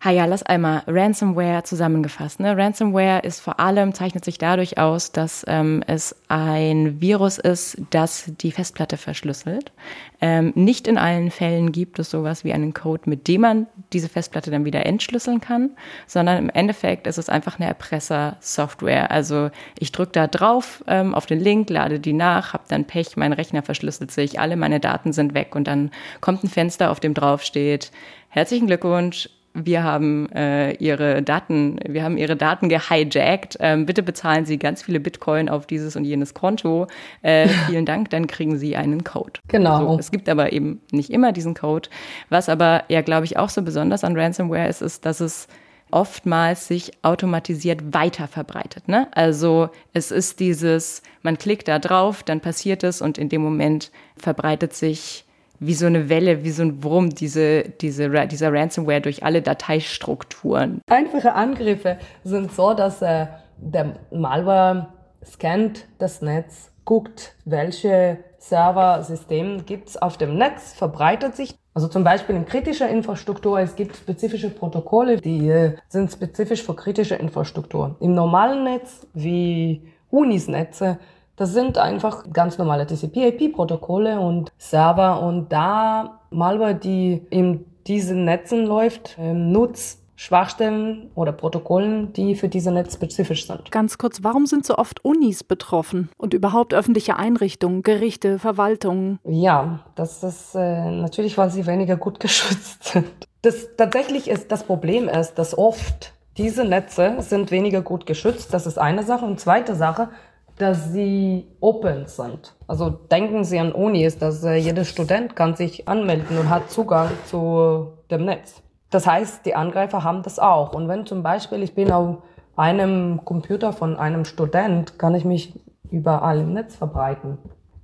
Ha 0.00 0.10
ja, 0.12 0.26
lass 0.26 0.44
einmal 0.44 0.82
Ransomware 0.86 1.64
zusammengefasst. 1.64 2.38
Ne? 2.38 2.56
Ransomware 2.56 3.20
ist 3.24 3.40
vor 3.40 3.58
allem, 3.58 3.94
zeichnet 3.94 4.24
sich 4.24 4.38
dadurch 4.38 4.78
aus, 4.78 5.10
dass 5.10 5.44
ähm, 5.48 5.82
es 5.88 6.14
ein 6.28 7.00
Virus 7.00 7.38
ist, 7.38 7.78
das 7.90 8.30
die 8.40 8.52
Festplatte 8.52 8.96
verschlüsselt. 8.96 9.72
Ähm, 10.20 10.52
nicht 10.54 10.86
in 10.86 10.98
allen 10.98 11.32
Fällen 11.32 11.72
gibt 11.72 11.98
es 11.98 12.10
sowas 12.10 12.44
wie 12.44 12.52
einen 12.52 12.74
Code, 12.74 13.10
mit 13.10 13.26
dem 13.26 13.40
man 13.40 13.66
diese 13.92 14.08
Festplatte 14.08 14.52
dann 14.52 14.64
wieder 14.64 14.86
entschlüsseln 14.86 15.40
kann, 15.40 15.70
sondern 16.06 16.38
im 16.38 16.50
Endeffekt 16.50 17.08
ist 17.08 17.18
es 17.18 17.28
einfach 17.28 17.58
eine 17.58 17.68
Erpresser-Software. 17.68 19.10
Also 19.10 19.50
ich 19.80 19.90
drücke 19.90 20.12
da 20.12 20.28
drauf 20.28 20.84
ähm, 20.86 21.12
auf 21.12 21.26
den 21.26 21.40
Link, 21.40 21.70
lade 21.70 21.98
die 21.98 22.12
nach, 22.12 22.52
habe 22.52 22.64
dann 22.68 22.84
Pech, 22.84 23.16
mein 23.16 23.32
Rechner 23.32 23.62
verschlüsselt 23.62 24.12
sich, 24.12 24.38
alle 24.38 24.56
meine 24.56 24.78
Daten 24.78 25.12
sind 25.12 25.34
weg 25.34 25.56
und 25.56 25.66
dann 25.66 25.90
kommt 26.20 26.44
ein 26.44 26.48
Fenster, 26.48 26.92
auf 26.92 27.00
dem 27.00 27.14
drauf 27.14 27.42
steht, 27.42 27.90
herzlichen 28.28 28.68
Glückwunsch, 28.68 29.28
wir 29.64 29.82
haben 29.82 30.30
äh, 30.32 30.72
ihre 30.74 31.22
Daten, 31.22 31.78
wir 31.86 32.02
haben 32.02 32.16
ihre 32.16 32.36
Daten 32.36 32.68
gehijackt. 32.68 33.56
Ähm, 33.60 33.86
bitte 33.86 34.02
bezahlen 34.02 34.44
Sie 34.46 34.58
ganz 34.58 34.82
viele 34.82 35.00
Bitcoin 35.00 35.48
auf 35.48 35.66
dieses 35.66 35.96
und 35.96 36.04
jenes 36.04 36.34
Konto. 36.34 36.86
Äh, 37.22 37.48
vielen 37.68 37.86
Dank, 37.86 38.10
dann 38.10 38.26
kriegen 38.26 38.58
Sie 38.58 38.76
einen 38.76 39.04
Code. 39.04 39.40
Genau. 39.48 39.92
So, 39.92 39.98
es 39.98 40.10
gibt 40.10 40.28
aber 40.28 40.52
eben 40.52 40.80
nicht 40.92 41.10
immer 41.10 41.32
diesen 41.32 41.54
Code. 41.54 41.88
Was 42.28 42.48
aber 42.48 42.84
ja, 42.88 43.00
glaube 43.00 43.24
ich, 43.26 43.36
auch 43.36 43.48
so 43.48 43.62
besonders 43.62 44.04
an 44.04 44.16
Ransomware 44.16 44.68
ist, 44.68 44.82
ist, 44.82 45.04
dass 45.04 45.20
es 45.20 45.48
oftmals 45.90 46.68
sich 46.68 46.92
automatisiert 47.02 47.94
weiter 47.94 48.28
verbreitet. 48.28 48.88
Ne? 48.88 49.08
Also 49.12 49.70
es 49.92 50.10
ist 50.10 50.40
dieses, 50.40 51.02
man 51.22 51.38
klickt 51.38 51.68
da 51.68 51.78
drauf, 51.78 52.22
dann 52.22 52.40
passiert 52.40 52.84
es 52.84 53.00
und 53.00 53.18
in 53.18 53.28
dem 53.28 53.42
Moment 53.42 53.90
verbreitet 54.16 54.74
sich 54.74 55.24
wie 55.60 55.74
so 55.74 55.86
eine 55.86 56.08
Welle, 56.08 56.44
wie 56.44 56.50
so 56.50 56.62
ein 56.62 56.82
Wurm, 56.82 57.10
diese, 57.10 57.62
diese, 57.62 58.10
dieser 58.26 58.52
Ransomware 58.52 59.00
durch 59.00 59.24
alle 59.24 59.42
Dateistrukturen. 59.42 60.80
Einfache 60.88 61.34
Angriffe 61.34 61.98
sind 62.24 62.52
so, 62.52 62.74
dass 62.74 63.02
äh, 63.02 63.26
der 63.56 63.96
Malware 64.12 64.88
scannt 65.24 65.86
das 65.98 66.22
Netz, 66.22 66.70
guckt, 66.84 67.34
welche 67.44 68.18
Serversysteme 68.38 69.62
gibt 69.62 69.88
es 69.88 69.96
auf 69.96 70.16
dem 70.16 70.38
Netz, 70.38 70.72
verbreitet 70.72 71.36
sich. 71.36 71.54
Also 71.74 71.88
zum 71.88 72.02
Beispiel 72.02 72.34
in 72.34 72.46
kritischer 72.46 72.88
Infrastruktur, 72.88 73.60
es 73.60 73.76
gibt 73.76 73.96
spezifische 73.96 74.50
Protokolle, 74.50 75.18
die 75.18 75.48
äh, 75.48 75.76
sind 75.88 76.10
spezifisch 76.10 76.62
für 76.62 76.74
kritische 76.74 77.16
Infrastruktur. 77.16 77.96
Im 78.00 78.14
normalen 78.14 78.64
Netz, 78.64 79.06
wie 79.12 79.82
Unis-Netze, 80.10 80.98
das 81.38 81.52
sind 81.52 81.78
einfach 81.78 82.24
ganz 82.32 82.58
normale 82.58 82.86
TCP-IP-Protokolle 82.86 84.20
und 84.20 84.52
Server 84.58 85.22
und 85.22 85.50
da 85.52 86.20
Malware, 86.30 86.74
die 86.74 87.22
in 87.30 87.64
diesen 87.86 88.24
Netzen 88.24 88.66
läuft, 88.66 89.16
ähm, 89.18 89.50
nutzt 89.52 90.02
Schwachstellen 90.16 91.12
oder 91.14 91.30
Protokollen, 91.30 92.12
die 92.12 92.34
für 92.34 92.48
diese 92.48 92.72
Netz 92.72 92.94
spezifisch 92.94 93.46
sind. 93.46 93.70
Ganz 93.70 93.98
kurz, 93.98 94.24
warum 94.24 94.46
sind 94.46 94.66
so 94.66 94.76
oft 94.76 95.04
Unis 95.04 95.44
betroffen 95.44 96.08
und 96.18 96.34
überhaupt 96.34 96.74
öffentliche 96.74 97.16
Einrichtungen, 97.16 97.84
Gerichte, 97.84 98.40
Verwaltungen? 98.40 99.20
Ja, 99.22 99.84
das 99.94 100.24
ist 100.24 100.56
äh, 100.56 100.90
natürlich, 100.90 101.38
weil 101.38 101.50
sie 101.50 101.66
weniger 101.66 101.96
gut 101.96 102.18
geschützt 102.20 102.82
sind. 102.82 103.28
Das 103.42 103.68
tatsächlich 103.76 104.28
ist 104.28 104.50
das 104.50 104.64
Problem 104.64 105.08
ist, 105.08 105.34
dass 105.34 105.56
oft 105.56 106.12
diese 106.36 106.64
Netze 106.64 107.16
sind 107.18 107.52
weniger 107.52 107.82
gut 107.82 108.04
geschützt. 108.06 108.52
Das 108.52 108.66
ist 108.66 108.78
eine 108.78 109.04
Sache. 109.04 109.24
Und 109.24 109.38
zweite 109.38 109.74
Sache, 109.74 110.08
dass 110.58 110.92
sie 110.92 111.46
open 111.60 112.06
sind. 112.06 112.54
Also 112.66 112.90
denken 112.90 113.44
Sie 113.44 113.58
an 113.58 113.72
Unis, 113.72 114.18
dass 114.18 114.42
äh, 114.44 114.56
jeder 114.56 114.84
Student 114.84 115.36
kann 115.36 115.54
sich 115.54 115.88
anmelden 115.88 116.38
und 116.38 116.50
hat 116.50 116.70
Zugang 116.70 117.10
zu 117.26 117.92
dem 118.10 118.24
Netz. 118.24 118.62
Das 118.90 119.06
heißt, 119.06 119.46
die 119.46 119.54
Angreifer 119.54 120.02
haben 120.02 120.22
das 120.22 120.38
auch. 120.38 120.74
Und 120.74 120.88
wenn 120.88 121.06
zum 121.06 121.22
Beispiel 121.22 121.62
ich 121.62 121.74
bin 121.74 121.90
auf 121.92 122.18
einem 122.56 123.24
Computer 123.24 123.72
von 123.72 123.96
einem 123.96 124.24
Student, 124.24 124.98
kann 124.98 125.14
ich 125.14 125.24
mich 125.24 125.54
überall 125.90 126.40
im 126.40 126.52
Netz 126.52 126.76
verbreiten. 126.76 127.38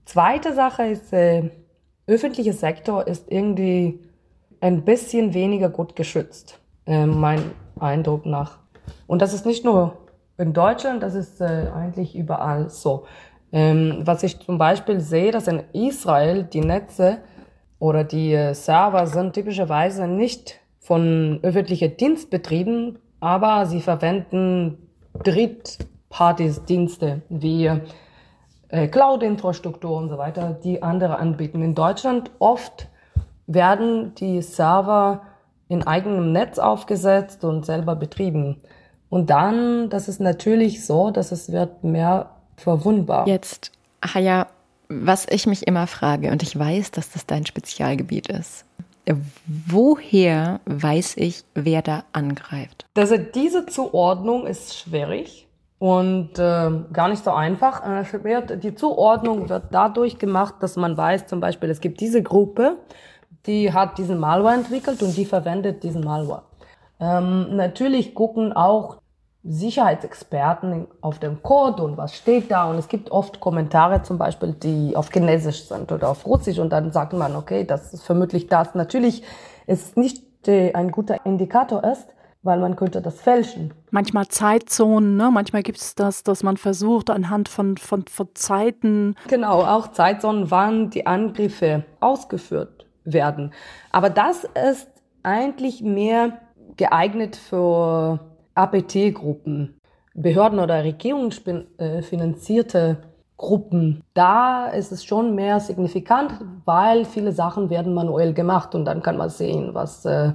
Zweite 0.05 0.53
Sache 0.53 0.85
ist, 0.87 1.13
äh, 1.13 1.51
öffentlicher 2.07 2.53
Sektor 2.53 3.07
ist 3.07 3.31
irgendwie 3.31 4.01
ein 4.61 4.85
bisschen 4.85 5.35
weniger 5.35 5.69
gut 5.69 5.97
geschützt, 5.97 6.59
äh, 6.87 7.07
mein 7.07 7.41
Eindruck 7.79 8.27
nach. 8.27 8.59
Und 9.07 9.23
das 9.23 9.33
ist 9.33 9.47
nicht 9.47 9.65
nur 9.65 9.97
in 10.39 10.53
Deutschland, 10.53 11.03
das 11.03 11.15
ist 11.15 11.41
äh, 11.41 11.69
eigentlich 11.75 12.17
überall 12.17 12.71
so. 12.71 13.07
Ähm, 13.53 14.03
was 14.05 14.23
ich 14.23 14.41
zum 14.41 14.59
Beispiel 14.59 15.01
sehe, 15.01 15.31
dass 15.31 15.47
in 15.47 15.63
Israel 15.73 16.45
die 16.45 16.61
Netze 16.61 17.19
oder 17.79 18.03
die 18.03 18.33
äh, 18.33 18.55
Server 18.55 19.07
sind 19.07 19.35
typischerweise 19.35 20.09
nicht 20.09 20.61
von 20.81 21.39
öffentlichen 21.43 21.97
Dienstbetrieben, 21.97 22.99
aber 23.21 23.67
sie 23.67 23.81
verwenden 23.81 24.89
Drittpartys-Dienste 25.23 27.23
wie 27.29 27.71
äh, 28.69 28.89
Cloud-Infrastruktur 28.89 29.97
und 29.97 30.09
so 30.09 30.19
weiter, 30.19 30.59
die 30.65 30.83
andere 30.83 31.19
anbieten. 31.19 31.63
In 31.63 31.77
Deutschland 31.77 32.33
oft 32.41 32.89
werden 33.47 34.15
die 34.17 34.43
Server 34.43 35.23
in 35.69 35.87
eigenem 35.87 36.33
Netz 36.33 36.59
aufgesetzt 36.59 37.45
und 37.45 37.65
selber 37.65 37.95
betrieben. 37.95 38.61
Und 39.15 39.31
dann, 39.31 39.91
das 39.91 40.09
ist 40.09 40.21
natürlich 40.21 40.85
so, 40.85 41.13
dass 41.13 41.31
es 41.31 41.53
wird 41.53 41.85
mehr 41.85 42.31
verwundbar. 42.57 43.29
Jetzt, 43.29 43.71
Haya, 44.03 44.49
was 44.89 45.29
ich 45.31 45.47
mich 45.47 45.69
immer 45.69 45.87
frage, 45.87 46.33
und 46.33 46.43
ich 46.43 46.59
weiß, 46.59 46.91
dass 46.91 47.13
das 47.13 47.25
dein 47.25 47.47
Spezialgebiet 47.47 48.27
ist. 48.27 48.65
Woher 49.47 50.59
weiß 50.67 51.17
ich, 51.19 51.45
wer 51.55 51.81
da 51.83 52.03
angreift? 52.13 52.87
Also 52.97 53.17
diese 53.17 53.67
Zuordnung 53.67 54.49
ist 54.49 54.77
schwierig 54.77 55.47
und 55.79 56.37
äh, 56.41 56.71
gar 56.93 57.09
nicht 57.09 57.23
so 57.23 57.31
einfach. 57.31 57.85
Äh, 57.87 58.57
die 58.57 58.75
Zuordnung 58.75 59.49
wird 59.49 59.67
dadurch 59.71 60.19
gemacht, 60.19 60.57
dass 60.59 60.75
man 60.75 60.97
weiß, 60.97 61.29
zum 61.29 61.39
Beispiel, 61.39 61.71
es 61.71 61.81
gibt 61.81 62.01
diese 62.01 62.21
Gruppe, 62.21 62.79
die 63.47 63.73
hat 63.73 63.97
diesen 63.97 64.19
Malware 64.19 64.55
entwickelt 64.55 65.05
und 65.05 65.17
die 65.17 65.25
verwendet 65.25 65.85
diesen 65.85 66.03
Malware. 66.03 66.43
Ähm, 66.99 67.55
natürlich 67.55 68.17
gucken 68.17 68.53
auch 68.53 69.04
Sicherheitsexperten 69.45 70.87
auf 71.03 71.19
dem 71.19 71.43
Code 71.43 71.83
und 71.83 71.99
was 71.99 72.15
steht 72.17 72.51
da. 72.51 72.65
Und 72.71 72.79
es 72.79 72.89
gibt 72.89 73.11
oft 73.11 73.41
Kommentare 73.41 74.03
zum 74.03 74.17
Beispiel, 74.17 74.53
die 74.53 74.97
auf 74.97 75.11
Chinesisch 75.13 75.65
sind 75.65 75.93
oder 75.93 76.09
auf 76.09 76.27
Russisch. 76.27 76.59
Und 76.59 76.71
dann 76.71 76.93
sagt 76.93 77.13
man, 77.13 77.37
okay, 77.37 77.65
das 77.65 77.93
ist 77.93 78.05
vermutlich 78.05 78.47
das. 78.47 78.75
Natürlich 78.75 79.23
ist 79.67 79.97
nicht 79.99 80.49
äh, 80.49 80.73
ein 80.73 80.91
guter 80.91 81.27
Indikator 81.27 81.85
ist, 81.85 82.09
weil 82.43 82.59
man 82.59 82.75
könnte 82.77 83.03
das 83.03 83.21
fälschen. 83.21 83.75
Manchmal 83.91 84.29
Zeitzonen, 84.29 85.17
ne? 85.17 85.31
manchmal 85.31 85.63
gibt 85.63 85.79
es 85.79 85.95
das, 85.95 86.23
dass 86.23 86.43
man 86.43 86.57
versucht 86.57 87.11
anhand 87.11 87.51
von, 87.51 87.77
von, 87.77 88.07
von 88.07 88.29
Zeiten. 88.35 89.15
Genau, 89.29 89.63
auch 89.63 89.93
Zeitzonen, 89.93 90.51
wann 90.51 90.89
die 90.89 91.07
Angriffe 91.07 91.85
ausgeführt 92.01 92.87
werden. 93.05 93.53
Aber 93.93 94.09
das 94.09 94.47
ist 94.71 94.89
eigentlich 95.23 95.83
mehr 95.83 96.41
geeignet 96.77 97.37
für 97.37 98.21
APT-Gruppen, 98.55 99.81
Behörden- 100.15 100.61
oder 100.61 100.85
regierungsfinanzierte 100.85 102.99
Gruppen. 103.37 104.05
Da 104.15 104.69
ist 104.69 104.93
es 104.93 105.05
schon 105.05 105.35
mehr 105.35 105.59
signifikant, 105.59 106.35
weil 106.65 107.05
viele 107.05 107.33
Sachen 107.33 107.69
werden 107.69 107.93
manuell 107.93 108.33
gemacht 108.33 108.77
und 108.77 108.85
dann 108.85 109.03
kann 109.03 109.17
man 109.17 109.29
sehen, 109.29 109.75
was, 109.75 110.05
äh, 110.05 110.35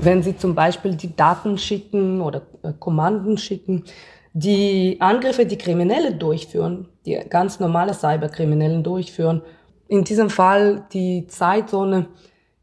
wenn 0.00 0.24
Sie 0.24 0.36
zum 0.36 0.56
Beispiel 0.56 0.96
die 0.96 1.14
Daten 1.14 1.56
schicken 1.56 2.20
oder 2.20 2.42
äh, 2.62 2.72
Kommanden 2.78 3.38
schicken, 3.38 3.84
die 4.32 4.96
Angriffe, 5.00 5.46
die 5.46 5.58
Kriminelle 5.58 6.14
durchführen, 6.14 6.88
die 7.06 7.14
ganz 7.28 7.60
normale 7.60 7.94
Cyberkriminellen 7.94 8.82
durchführen. 8.82 9.42
In 9.88 10.02
diesem 10.04 10.30
Fall 10.30 10.86
die 10.92 11.26
Zeitzone, 11.28 12.08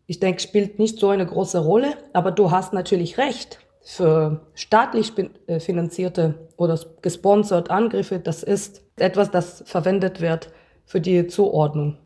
ich 0.07 0.19
denke, 0.19 0.41
spielt 0.41 0.79
nicht 0.79 0.99
so 0.99 1.09
eine 1.09 1.25
große 1.25 1.59
Rolle, 1.59 1.93
aber 2.12 2.31
du 2.31 2.51
hast 2.51 2.73
natürlich 2.73 3.17
recht 3.17 3.59
für 3.89 4.41
staatlich 4.54 5.13
äh, 5.47 5.60
finanzierte 5.60 6.47
oder 6.58 6.80
gesponsert 7.02 7.71
Angriffe, 7.71 8.19
das 8.19 8.43
ist 8.43 8.84
etwas, 8.97 9.32
das 9.32 9.63
verwendet 9.65 10.21
wird 10.21 10.52
für 10.86 11.02
die 11.02 11.25
Zuordnung. 11.25 11.97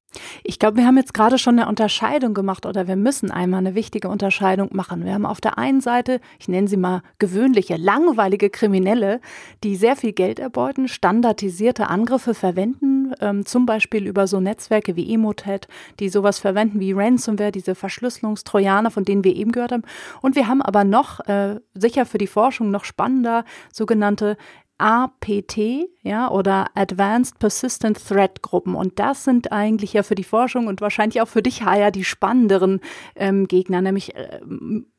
Ich 0.43 0.60
glaube, 0.60 0.78
wir 0.78 0.86
haben 0.86 0.97
jetzt 0.97 1.13
gerade 1.13 1.38
schon 1.38 1.60
eine 1.60 1.67
Unterscheidung 1.67 2.34
gemacht 2.34 2.65
oder 2.65 2.88
wir 2.88 2.95
müssen 2.95 3.32
einmal 3.32 3.60
eine 3.60 3.76
wichtige 3.76 4.10
Unterscheidung 4.10 4.69
machen. 4.73 5.06
Wir 5.06 5.13
haben 5.13 5.26
auf 5.26 5.41
der 5.41 5.58
einen 5.58 5.82
Seite, 5.82 6.19
ich 6.39 6.47
nenne 6.47 6.67
sie 6.67 6.78
mal 6.78 7.02
gewöhnliche, 7.19 7.78
langweilige 7.78 8.49
Kriminelle, 8.49 9.19
die 9.63 9.76
sehr 9.76 9.95
viel 9.95 10.13
Geld 10.13 10.39
erbeuten, 10.39 10.88
standardisierte 10.88 11.88
Angriffe 11.88 12.34
verwenden, 12.34 13.13
ähm, 13.21 13.45
zum 13.45 13.65
Beispiel 13.65 14.08
über 14.08 14.28
so 14.28 14.39
Netzwerke 14.39 14.95
wie 14.95 15.13
Emotet, 15.13 15.67
die 15.99 16.10
sowas 16.10 16.39
verwenden 16.39 16.80
wie 16.80 16.93
Ransomware, 16.93 17.52
diese 17.52 17.76
Verschlüsselungstrojaner, 17.76 18.91
von 18.91 19.06
denen 19.06 19.23
wir 19.23 19.36
eben 19.36 19.52
gehört 19.52 19.71
haben. 19.71 19.84
Und 20.21 20.36
wir 20.36 20.47
haben 20.47 20.62
aber 20.62 20.84
noch, 20.84 21.19
äh, 21.28 21.60
sicher 21.73 22.06
für 22.06 22.17
die 22.17 22.28
Forschung 22.28 22.71
noch 22.71 22.86
spannender, 22.86 23.45
sogenannte 23.71 24.38
APT, 24.78 25.88
ja, 26.02 26.30
oder 26.30 26.68
Advanced 26.76 27.40
Persistent 27.40 28.06
Threat 28.06 28.42
Gruppen. 28.42 28.76
Und 28.76 29.00
das 29.00 29.24
sind 29.24 29.52
eigentlich 29.52 29.94
ja 29.94 30.04
für 30.04 30.16
die 30.16 30.24
Forschung 30.24 30.68
und 30.68 30.82
wahrscheinlich 30.82 31.22
auch 31.22 31.28
für 31.28 31.42
dich, 31.42 31.64
Haya, 31.64 31.92
die 31.92 32.04
spannenderen 32.04 32.82
ähm, 33.16 33.48
Gegner, 33.48 33.82
nämlich 33.82 34.16
äh, 34.16 34.40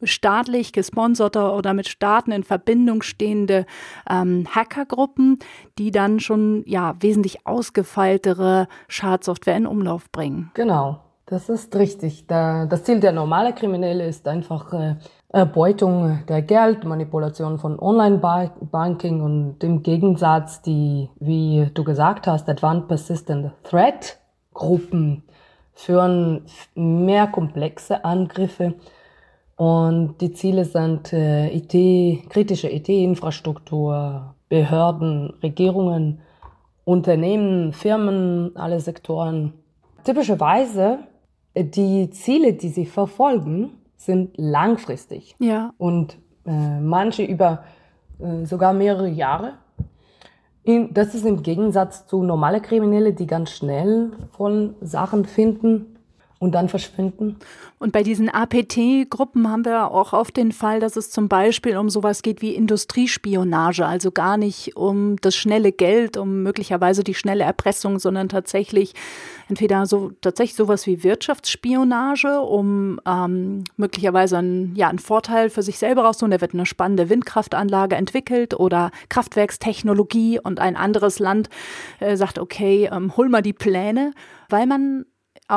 staatlich 0.02 0.72
gesponserte 0.72 1.50
oder 1.50 1.74
mit 1.74 1.88
Staaten 1.88 2.32
in 2.32 2.44
Verbindung 2.44 3.02
stehende 3.02 3.66
ähm, 4.08 4.46
Hackergruppen, 4.54 5.38
die 5.78 5.90
dann 5.90 6.20
schon 6.20 6.62
ja 6.66 6.94
wesentlich 7.00 7.46
ausgefeiltere 7.46 8.68
Schadsoftware 8.88 9.56
in 9.56 9.66
Umlauf 9.66 10.10
bringen. 10.10 10.50
Genau. 10.54 11.00
Das 11.26 11.48
ist 11.48 11.74
richtig. 11.74 12.26
das 12.26 12.84
Ziel 12.84 13.00
der 13.00 13.12
normale 13.12 13.54
Kriminelle 13.54 14.06
ist 14.06 14.28
einfach 14.28 14.72
äh, 14.74 14.96
Erbeutung 15.34 16.20
der 16.28 16.42
Geld, 16.42 16.84
Manipulation 16.84 17.58
von 17.58 17.76
Online-Banking 17.80 19.20
und 19.20 19.64
im 19.64 19.82
Gegensatz 19.82 20.62
die, 20.62 21.10
wie 21.18 21.68
du 21.74 21.82
gesagt 21.82 22.28
hast, 22.28 22.48
Advanced 22.48 22.86
Persistent 22.86 23.50
Threat 23.64 24.16
Gruppen 24.52 25.24
führen 25.72 26.42
mehr 26.76 27.26
komplexe 27.26 28.04
Angriffe 28.04 28.74
und 29.56 30.20
die 30.20 30.32
Ziele 30.32 30.64
sind 30.64 31.12
äh, 31.12 31.52
IT, 31.52 32.30
kritische 32.30 32.70
IT-Infrastruktur, 32.70 34.36
Behörden, 34.48 35.34
Regierungen, 35.42 36.20
Unternehmen, 36.84 37.72
Firmen, 37.72 38.56
alle 38.56 38.78
Sektoren. 38.78 39.54
Typischerweise 40.04 41.00
äh, 41.54 41.64
die 41.64 42.10
Ziele, 42.10 42.52
die 42.52 42.68
sie 42.68 42.86
verfolgen, 42.86 43.80
sind 44.04 44.36
langfristig. 44.36 45.36
Ja. 45.38 45.72
Und 45.78 46.18
äh, 46.46 46.80
manche 46.80 47.24
über 47.24 47.64
äh, 48.18 48.44
sogar 48.44 48.72
mehrere 48.72 49.08
Jahre. 49.08 49.54
In, 50.62 50.94
das 50.94 51.14
ist 51.14 51.26
im 51.26 51.42
Gegensatz 51.42 52.06
zu 52.06 52.22
normale 52.22 52.60
Kriminelle, 52.60 53.12
die 53.12 53.26
ganz 53.26 53.50
schnell 53.50 54.12
von 54.32 54.74
Sachen 54.80 55.24
finden. 55.26 55.93
Und 56.44 56.52
dann 56.52 56.68
verschwinden. 56.68 57.36
Und 57.78 57.92
bei 57.92 58.02
diesen 58.02 58.28
APT-Gruppen 58.28 59.50
haben 59.50 59.64
wir 59.64 59.90
auch 59.90 60.12
oft 60.12 60.36
den 60.36 60.52
Fall, 60.52 60.78
dass 60.78 60.96
es 60.96 61.10
zum 61.10 61.28
Beispiel 61.28 61.76
um 61.76 61.90
sowas 61.90 62.22
geht 62.22 62.40
wie 62.40 62.54
Industriespionage, 62.54 63.84
also 63.84 64.10
gar 64.10 64.36
nicht 64.36 64.76
um 64.76 65.16
das 65.20 65.34
schnelle 65.34 65.72
Geld, 65.72 66.16
um 66.16 66.42
möglicherweise 66.42 67.02
die 67.02 67.14
schnelle 67.14 67.44
Erpressung, 67.44 67.98
sondern 67.98 68.28
tatsächlich 68.28 68.94
entweder 69.48 69.86
so 69.86 70.12
tatsächlich 70.20 70.56
sowas 70.56 70.86
wie 70.86 71.02
Wirtschaftsspionage, 71.02 72.40
um 72.40 73.00
ähm, 73.06 73.64
möglicherweise 73.76 74.38
einen, 74.38 74.74
ja, 74.76 74.88
einen 74.88 74.98
Vorteil 74.98 75.50
für 75.50 75.62
sich 75.62 75.78
selber 75.78 76.04
rauszuholen. 76.04 76.32
Da 76.32 76.40
wird 76.40 76.54
eine 76.54 76.66
spannende 76.66 77.10
Windkraftanlage 77.10 77.96
entwickelt 77.96 78.54
oder 78.54 78.92
Kraftwerkstechnologie 79.08 80.38
und 80.40 80.60
ein 80.60 80.76
anderes 80.76 81.18
Land 81.18 81.48
äh, 82.00 82.16
sagt, 82.16 82.38
okay, 82.38 82.88
ähm, 82.92 83.16
hol 83.16 83.28
mal 83.28 83.42
die 83.42 83.52
Pläne, 83.52 84.12
weil 84.48 84.66
man 84.66 85.04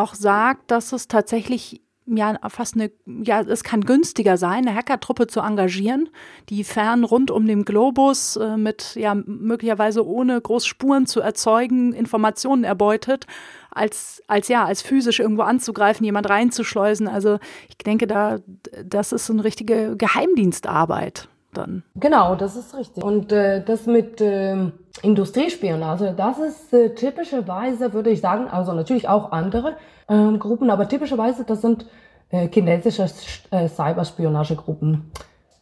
auch 0.01 0.15
sagt, 0.15 0.71
dass 0.71 0.93
es 0.93 1.07
tatsächlich 1.07 1.81
ja 2.07 2.37
fast 2.49 2.75
eine, 2.75 2.91
ja, 3.05 3.41
es 3.41 3.63
kann 3.63 3.81
günstiger 3.81 4.37
sein, 4.37 4.67
eine 4.67 4.75
Hackertruppe 4.75 5.27
zu 5.27 5.41
engagieren, 5.41 6.09
die 6.49 6.63
fern 6.63 7.03
rund 7.03 7.31
um 7.31 7.45
den 7.45 7.65
Globus 7.65 8.37
äh, 8.37 8.55
mit 8.55 8.95
ja 8.95 9.13
möglicherweise 9.13 10.05
ohne 10.05 10.39
groß 10.39 10.65
Spuren 10.65 11.05
zu 11.05 11.19
erzeugen 11.19 11.93
Informationen 11.93 12.63
erbeutet, 12.63 13.25
als 13.71 14.23
als 14.27 14.47
ja 14.47 14.63
als 14.65 14.81
physisch 14.81 15.19
irgendwo 15.19 15.41
anzugreifen, 15.41 16.05
jemand 16.05 16.29
reinzuschleusen. 16.29 17.07
Also 17.07 17.39
ich 17.67 17.77
denke, 17.77 18.07
da 18.07 18.39
das 18.85 19.11
ist 19.11 19.29
eine 19.29 19.43
richtige 19.43 19.97
Geheimdienstarbeit 19.97 21.29
dann. 21.57 21.83
Genau, 21.95 22.35
das 22.35 22.55
ist 22.55 22.75
richtig. 22.75 23.03
Und 23.03 23.31
äh, 23.31 23.63
das 23.63 23.85
mit 23.85 24.21
äh, 24.21 24.71
Industriespionage, 25.01 26.13
das 26.15 26.39
ist 26.39 26.73
äh, 26.73 26.93
typischerweise, 26.95 27.93
würde 27.93 28.09
ich 28.09 28.21
sagen, 28.21 28.47
also 28.47 28.73
natürlich 28.73 29.09
auch 29.09 29.31
andere 29.31 29.75
äh, 30.07 30.37
Gruppen, 30.37 30.69
aber 30.69 30.87
typischerweise, 30.87 31.43
das 31.43 31.61
sind 31.61 31.85
äh, 32.29 32.47
chinesische 32.47 33.07
äh, 33.51 33.67
Cyberspionagegruppen, 33.67 35.11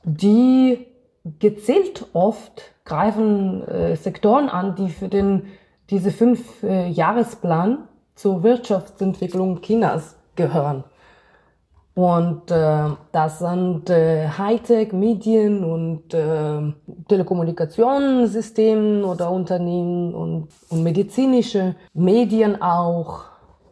die 0.03 0.87
gezielt 1.39 2.05
oft 2.13 2.73
greifen 2.85 3.67
äh, 3.67 3.95
Sektoren 3.95 4.49
an, 4.49 4.75
die 4.75 4.89
für 4.89 5.07
den 5.07 5.47
diese 5.89 6.11
fünf 6.11 6.63
äh, 6.63 6.87
Jahresplan 6.89 7.87
zur 8.15 8.43
Wirtschaftsentwicklung 8.43 9.61
Chinas 9.61 10.15
gehören. 10.35 10.83
Und 11.95 12.51
äh, 12.51 12.89
das 13.13 13.39
sind 13.39 13.89
äh, 13.89 14.27
Hightech, 14.27 14.91
Medien 14.91 15.63
und 15.63 16.13
äh, 16.13 16.73
Telekommunikationssystemen 17.07 19.05
oder 19.05 19.31
Unternehmen 19.31 20.13
und, 20.13 20.49
und 20.69 20.83
medizinische 20.83 21.75
Medien 21.93 22.61
auch. 22.61 23.21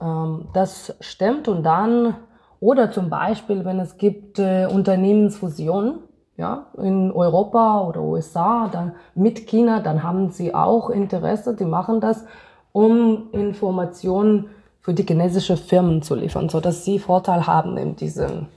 Ähm, 0.02 0.48
das 0.54 0.96
stimmt. 1.02 1.50
Und 1.50 1.64
dann, 1.64 2.16
oder 2.62 2.92
zum 2.92 3.10
Beispiel, 3.10 3.66
wenn 3.66 3.82
es 3.82 3.98
gibt 3.98 4.40
äh, 4.40 4.68
Unternehmensfusionen, 4.72 6.00
ja, 6.38 6.68
in 6.78 7.12
Europa 7.12 7.82
oder 7.82 8.02
USA, 8.02 8.70
dann 8.72 8.94
mit 9.16 9.48
China, 9.48 9.82
dann 9.82 10.02
haben 10.02 10.30
sie 10.30 10.56
auch 10.56 10.90
Interesse, 10.90 11.58
die 11.58 11.66
machen 11.66 12.00
das, 12.00 12.24
um 12.72 13.32
Informationen 13.34 14.50
für 14.84 14.94
die 14.94 15.04
chinesische 15.04 15.58
Firmen 15.58 16.04
zu 16.04 16.14
liefern, 16.14 16.50
so 16.50 16.60
dass 16.60 16.86
sie 16.86 17.00
Vorteil 17.00 17.48
haben 17.48 17.78
in 17.78 17.96
diesen 17.96 18.48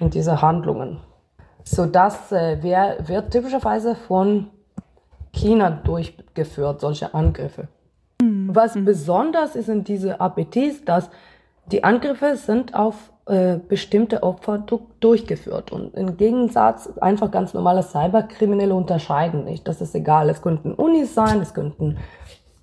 in 0.00 0.10
diese 0.10 0.40
Handlungen. 0.40 0.98
So 1.64 1.86
das 1.86 2.32
äh, 2.32 2.62
wär, 2.62 2.96
wird 3.08 3.32
typischerweise 3.32 3.94
von 3.94 4.48
China 5.32 5.70
durchgeführt, 5.70 6.80
solche 6.80 7.12
Angriffe. 7.14 7.68
Mhm. 8.22 8.54
Was 8.54 8.74
besonders 8.74 9.54
ist 9.56 9.68
in 9.68 9.84
diese 9.84 10.20
APTs, 10.20 10.84
dass 10.84 11.10
die 11.70 11.84
Angriffe 11.84 12.36
sind 12.36 12.74
auf 12.74 12.94
äh, 13.26 13.58
bestimmte 13.58 14.22
Opfer 14.22 14.64
durchgeführt. 15.00 15.70
Und 15.70 15.94
im 15.94 16.16
Gegensatz 16.16 16.88
einfach 16.98 17.30
ganz 17.30 17.52
normale 17.52 17.82
Cyberkriminelle 17.82 18.74
unterscheiden 18.74 19.44
nicht. 19.44 19.68
Das 19.68 19.82
ist 19.82 19.94
egal. 19.94 20.30
Es 20.30 20.40
könnten 20.40 20.72
Unis 20.72 21.14
sein, 21.14 21.40
es 21.42 21.52
könnten 21.52 21.98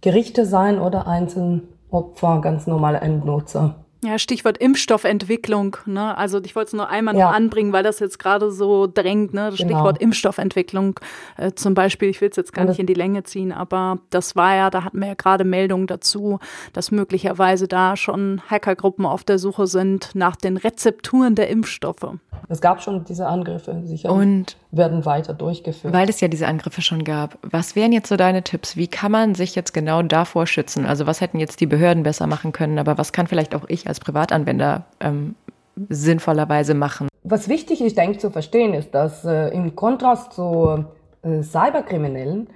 Gerichte 0.01 0.45
sein 0.45 0.79
oder 0.79 1.05
einzelne 1.07 1.61
Opfer, 1.95 2.41
ganz 2.41 2.67
normale 2.67 2.99
Endnutzer. 2.99 3.75
Ja, 4.05 4.19
Stichwort 4.19 4.59
Impfstoffentwicklung. 4.59 5.77
Ne? 5.87 6.15
Also 6.15 6.39
ich 6.43 6.55
wollte 6.55 6.67
es 6.67 6.73
nur 6.73 6.89
einmal 6.89 7.17
ja. 7.17 7.27
noch 7.27 7.35
anbringen, 7.35 7.73
weil 7.73 7.81
das 7.81 7.99
jetzt 7.99 8.19
gerade 8.19 8.51
so 8.51 8.85
drängt. 8.85 9.33
Ne? 9.33 9.49
Das 9.49 9.57
genau. 9.57 9.69
Stichwort 9.69 9.97
Impfstoffentwicklung 9.99 10.99
äh, 11.37 11.53
zum 11.53 11.73
Beispiel. 11.73 12.09
Ich 12.09 12.21
will 12.21 12.29
es 12.29 12.35
jetzt 12.35 12.53
gar 12.53 12.65
nicht 12.65 12.79
in 12.79 12.85
die 12.85 12.93
Länge 12.93 13.23
ziehen, 13.23 13.51
aber 13.51 13.97
das 14.11 14.35
war 14.35 14.55
ja, 14.55 14.69
da 14.69 14.83
hatten 14.83 14.99
wir 14.99 15.07
ja 15.07 15.13
gerade 15.15 15.43
Meldungen 15.43 15.87
dazu, 15.87 16.39
dass 16.73 16.91
möglicherweise 16.91 17.67
da 17.67 17.95
schon 17.95 18.41
Hackergruppen 18.47 19.07
auf 19.07 19.23
der 19.23 19.39
Suche 19.39 19.65
sind 19.65 20.11
nach 20.13 20.35
den 20.35 20.57
Rezepturen 20.57 21.33
der 21.33 21.49
Impfstoffe. 21.49 22.07
Es 22.47 22.61
gab 22.61 22.83
schon 22.83 23.05
diese 23.05 23.25
Angriffe, 23.25 23.81
sicher. 23.85 24.11
Und 24.11 24.57
werden 24.75 25.05
weiter 25.05 25.33
durchgeführt. 25.33 25.93
Weil 25.93 26.09
es 26.09 26.21
ja 26.21 26.27
diese 26.27 26.47
Angriffe 26.47 26.81
schon 26.81 27.03
gab. 27.03 27.37
Was 27.41 27.75
wären 27.75 27.91
jetzt 27.91 28.09
so 28.09 28.17
deine 28.17 28.43
Tipps? 28.43 28.75
Wie 28.75 28.87
kann 28.87 29.11
man 29.11 29.35
sich 29.35 29.55
jetzt 29.55 29.73
genau 29.73 30.01
davor 30.01 30.47
schützen? 30.47 30.85
Also 30.85 31.07
was 31.07 31.21
hätten 31.21 31.39
jetzt 31.39 31.61
die 31.61 31.65
Behörden 31.65 32.03
besser 32.03 32.27
machen 32.27 32.51
können, 32.51 32.79
aber 32.79 32.97
was 32.97 33.13
kann 33.13 33.27
vielleicht 33.27 33.55
auch 33.55 33.65
ich 33.67 33.87
als 33.87 33.99
Privatanwender 33.99 34.85
ähm, 34.99 35.35
sinnvollerweise 35.89 36.73
machen? 36.73 37.07
Was 37.23 37.49
wichtig 37.49 37.81
ist, 37.81 37.97
denke 37.97 38.13
ich, 38.13 38.19
zu 38.19 38.29
verstehen, 38.29 38.73
ist, 38.73 38.93
dass 38.93 39.25
äh, 39.25 39.49
im 39.49 39.75
Kontrast 39.75 40.33
zu 40.33 40.85
äh, 41.21 41.41
Cyberkriminellen 41.41 42.47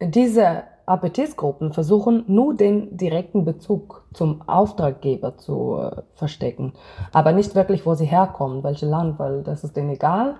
diese 0.00 0.64
APTs-Gruppen 0.86 1.72
versuchen 1.72 2.24
nur 2.28 2.54
den 2.54 2.96
direkten 2.96 3.44
Bezug 3.44 4.04
zum 4.14 4.42
Auftraggeber 4.48 5.36
zu 5.36 5.78
äh, 5.78 6.02
verstecken, 6.14 6.72
aber 7.12 7.32
nicht 7.32 7.54
wirklich, 7.54 7.84
wo 7.84 7.94
sie 7.94 8.06
herkommen, 8.06 8.64
welches 8.64 8.88
Land, 8.88 9.18
weil 9.18 9.42
das 9.42 9.64
ist 9.64 9.76
denen 9.76 9.90
egal. 9.90 10.36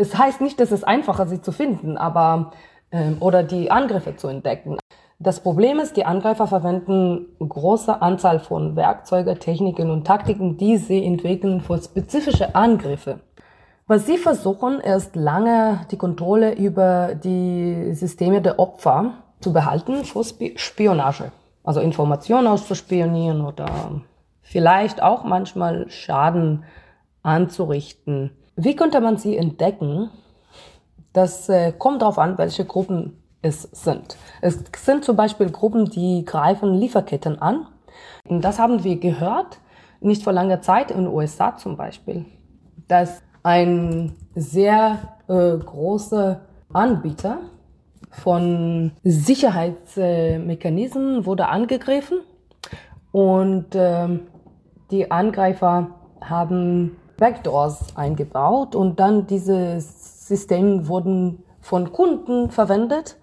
Es 0.00 0.16
heißt 0.16 0.40
nicht, 0.40 0.58
dass 0.60 0.72
es 0.72 0.82
einfacher 0.82 1.26
sie 1.26 1.42
zu 1.42 1.52
finden, 1.52 1.98
aber 1.98 2.52
ähm, 2.90 3.18
oder 3.20 3.42
die 3.42 3.70
Angriffe 3.70 4.16
zu 4.16 4.28
entdecken. 4.28 4.78
Das 5.18 5.40
Problem 5.40 5.78
ist, 5.78 5.98
die 5.98 6.06
Angreifer 6.06 6.46
verwenden 6.46 7.26
große 7.38 8.00
Anzahl 8.00 8.40
von 8.40 8.76
Werkzeugen, 8.76 9.38
Techniken 9.38 9.90
und 9.90 10.06
Taktiken, 10.06 10.56
die 10.56 10.78
sie 10.78 11.04
entwickeln 11.04 11.60
für 11.60 11.76
spezifische 11.76 12.54
Angriffe. 12.54 13.20
Was 13.86 14.06
sie 14.06 14.16
versuchen, 14.16 14.80
ist 14.80 15.16
lange 15.16 15.80
die 15.90 15.98
Kontrolle 15.98 16.54
über 16.54 17.14
die 17.14 17.92
Systeme 17.92 18.40
der 18.40 18.58
Opfer 18.58 19.12
zu 19.40 19.52
behalten 19.52 20.04
für 20.04 20.24
Spionage. 20.56 21.32
Also 21.62 21.80
Informationen 21.80 22.46
auszuspionieren 22.46 23.44
oder 23.44 23.68
vielleicht 24.40 25.02
auch 25.02 25.24
manchmal 25.24 25.90
Schaden 25.90 26.64
anzurichten. 27.22 28.30
Wie 28.62 28.76
könnte 28.76 29.00
man 29.00 29.16
sie 29.16 29.38
entdecken? 29.38 30.10
Das 31.14 31.48
äh, 31.48 31.72
kommt 31.72 32.02
darauf 32.02 32.18
an, 32.18 32.36
welche 32.36 32.66
Gruppen 32.66 33.22
es 33.40 33.62
sind. 33.62 34.18
Es 34.42 34.62
sind 34.76 35.02
zum 35.02 35.16
Beispiel 35.16 35.50
Gruppen, 35.50 35.86
die 35.86 36.26
greifen 36.26 36.74
Lieferketten 36.74 37.40
an. 37.40 37.66
Und 38.28 38.44
das 38.44 38.58
haben 38.58 38.84
wir 38.84 39.00
gehört, 39.00 39.60
nicht 40.00 40.22
vor 40.22 40.34
langer 40.34 40.60
Zeit 40.60 40.90
in 40.90 41.04
den 41.04 41.06
USA 41.06 41.56
zum 41.56 41.78
Beispiel, 41.78 42.26
dass 42.86 43.22
ein 43.42 44.14
sehr 44.34 44.98
äh, 45.26 45.56
großer 45.56 46.42
Anbieter 46.70 47.38
von 48.10 48.92
Sicherheitsmechanismen 49.04 51.24
wurde 51.24 51.48
angegriffen 51.48 52.18
und 53.10 53.74
äh, 53.74 54.20
die 54.90 55.10
Angreifer 55.10 55.92
haben 56.20 56.99
Backdoors 57.20 57.96
eingebaut 57.96 58.74
und 58.74 58.98
dann 58.98 59.28
diese 59.28 59.80
Systeme 59.80 60.88
wurden 60.88 61.44
von 61.60 61.92
Kunden 61.92 62.50
verwendet 62.50 63.16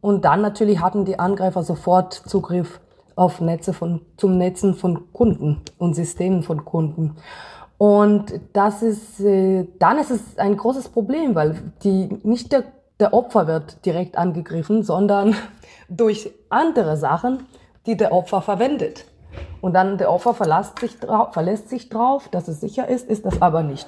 und 0.00 0.24
dann 0.24 0.40
natürlich 0.40 0.80
hatten 0.80 1.04
die 1.04 1.18
Angreifer 1.18 1.62
sofort 1.62 2.14
Zugriff 2.14 2.80
auf 3.16 3.42
Netze 3.42 3.74
von, 3.74 4.00
zum 4.16 4.38
Netzen 4.38 4.72
von 4.72 5.12
Kunden 5.12 5.60
und 5.76 5.94
Systemen 5.94 6.42
von 6.42 6.64
Kunden. 6.64 7.16
Und 7.76 8.40
das 8.54 8.82
ist, 8.82 9.20
äh, 9.20 9.66
dann 9.78 9.98
ist 9.98 10.10
es 10.10 10.38
ein 10.38 10.56
großes 10.56 10.88
Problem, 10.88 11.34
weil 11.34 11.74
die, 11.82 12.08
nicht 12.22 12.52
der 12.52 12.64
der 13.02 13.12
Opfer 13.14 13.48
wird 13.48 13.84
direkt 13.84 14.16
angegriffen, 14.16 14.84
sondern 14.84 15.34
durch 15.88 16.30
andere 16.48 16.96
Sachen, 16.96 17.46
die 17.84 17.96
der 17.96 18.12
Opfer 18.12 18.42
verwendet. 18.42 19.06
Und 19.62 19.74
dann 19.74 19.96
der 19.96 20.10
Opfer 20.10 20.34
verlässt 20.34 20.80
sich, 20.80 20.98
drauf, 20.98 21.32
verlässt 21.32 21.68
sich 21.68 21.88
drauf, 21.88 22.28
dass 22.28 22.48
es 22.48 22.60
sicher 22.60 22.88
ist, 22.88 23.08
ist 23.08 23.24
das 23.24 23.40
aber 23.40 23.62
nicht. 23.62 23.86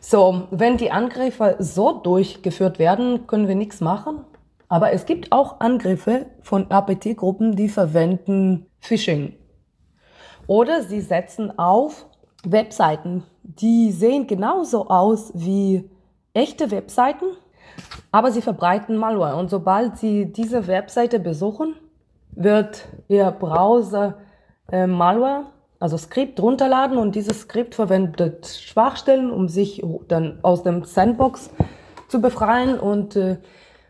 So, 0.00 0.48
wenn 0.50 0.76
die 0.76 0.90
Angriffe 0.90 1.54
so 1.60 1.92
durchgeführt 1.92 2.80
werden, 2.80 3.28
können 3.28 3.46
wir 3.46 3.54
nichts 3.54 3.80
machen. 3.80 4.24
Aber 4.68 4.92
es 4.92 5.06
gibt 5.06 5.30
auch 5.30 5.60
Angriffe 5.60 6.26
von 6.42 6.70
APT-Gruppen, 6.70 7.54
die 7.54 7.68
verwenden 7.68 8.66
Phishing. 8.80 9.34
Oder 10.48 10.82
sie 10.82 11.00
setzen 11.00 11.56
auf 11.56 12.06
Webseiten, 12.44 13.22
die 13.44 13.92
sehen 13.92 14.26
genauso 14.26 14.88
aus 14.88 15.30
wie 15.34 15.88
echte 16.34 16.72
Webseiten, 16.72 17.26
aber 18.10 18.32
sie 18.32 18.42
verbreiten 18.42 18.96
Malware. 18.96 19.36
Und 19.36 19.50
sobald 19.50 19.98
Sie 19.98 20.32
diese 20.32 20.66
Webseite 20.66 21.20
besuchen, 21.20 21.76
wird 22.32 22.88
Ihr 23.08 23.30
Browser 23.30 24.18
äh, 24.70 24.86
Malware 24.86 25.46
also 25.78 25.98
Skript 25.98 26.40
runterladen 26.40 26.96
und 26.98 27.14
dieses 27.14 27.42
Skript 27.42 27.74
verwendet 27.74 28.46
Schwachstellen, 28.46 29.30
um 29.30 29.48
sich 29.48 29.82
dann 30.08 30.38
aus 30.42 30.62
dem 30.62 30.84
Sandbox 30.84 31.50
zu 32.08 32.20
befreien 32.20 32.78
und 32.78 33.16
äh, 33.16 33.36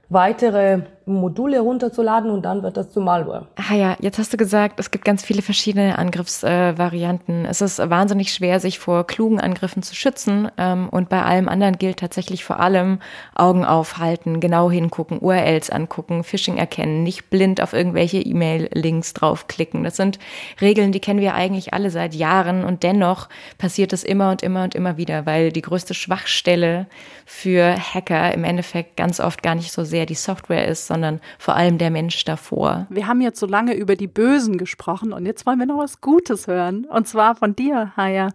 weitere 0.09 0.83
Module 1.07 1.59
herunterzuladen 1.59 2.31
und 2.33 2.43
dann 2.43 2.65
wird 2.65 2.77
das 2.77 2.91
zu 2.91 3.01
Malware. 3.01 3.47
Ah 3.55 3.75
ja, 3.75 3.97
jetzt 4.01 4.19
hast 4.19 4.33
du 4.33 4.37
gesagt, 4.37 4.81
es 4.81 4.91
gibt 4.91 5.05
ganz 5.05 5.23
viele 5.23 5.41
verschiedene 5.41 5.99
Angriffsvarianten. 5.99 7.45
Äh, 7.45 7.49
es 7.49 7.61
ist 7.61 7.79
wahnsinnig 7.79 8.33
schwer, 8.33 8.59
sich 8.59 8.81
vor 8.81 9.07
klugen 9.07 9.41
Angriffen 9.41 9.85
zu 9.85 9.95
schützen. 9.95 10.51
Ähm, 10.59 10.89
und 10.89 11.09
bei 11.09 11.23
allem 11.23 11.49
anderen 11.49 11.79
gilt 11.79 11.99
tatsächlich 11.99 12.45
vor 12.45 12.59
allem 12.59 12.99
Augen 13.37 13.65
aufhalten, 13.65 14.41
genau 14.41 14.69
hingucken, 14.69 15.21
URLs 15.21 15.71
angucken, 15.71 16.25
Phishing 16.25 16.57
erkennen, 16.57 17.05
nicht 17.05 17.31
blind 17.31 17.63
auf 17.63 17.73
irgendwelche 17.73 18.19
E-Mail-Links 18.19 19.15
draufklicken. 19.15 19.85
Das 19.85 19.97
sind 19.97 20.19
Regeln, 20.61 20.91
die 20.91 21.01
kennen 21.01 21.21
wir 21.21 21.35
eigentlich 21.35 21.73
alle 21.73 21.91
seit 21.91 22.17
Jahren 22.17 22.65
und 22.65 22.83
dennoch 22.83 23.29
passiert 23.59 23.93
es 23.93 24.03
immer 24.03 24.33
und 24.33 24.43
immer 24.43 24.65
und 24.65 24.75
immer 24.75 24.97
wieder, 24.97 25.25
weil 25.25 25.53
die 25.53 25.63
größte 25.63 25.95
Schwachstelle 25.95 26.87
für 27.25 27.77
Hacker 27.77 28.35
im 28.35 28.43
Endeffekt 28.43 28.97
ganz 28.97 29.21
oft 29.21 29.45
gar 29.45 29.55
nicht 29.55 29.71
so 29.71 29.85
sehr 29.85 30.05
die 30.05 30.15
Software 30.15 30.67
ist, 30.67 30.89
sondern 30.97 31.21
vor 31.39 31.55
allem 31.55 31.77
der 31.77 31.91
Mensch 31.91 32.25
davor. 32.25 32.87
Wir 32.89 33.07
haben 33.07 33.21
jetzt 33.21 33.39
so 33.39 33.47
lange 33.47 33.75
über 33.75 33.97
die 33.97 34.07
Bösen 34.07 34.57
gesprochen 34.57 35.13
und 35.13 35.27
jetzt 35.27 35.45
wollen 35.45 35.59
wir 35.59 35.67
noch 35.67 35.77
was 35.77 36.01
Gutes 36.01 36.47
hören. 36.47 36.87
Und 36.87 37.07
zwar 37.07 37.37
von 37.37 37.55
dir, 37.55 37.93
Haya. 37.99 38.31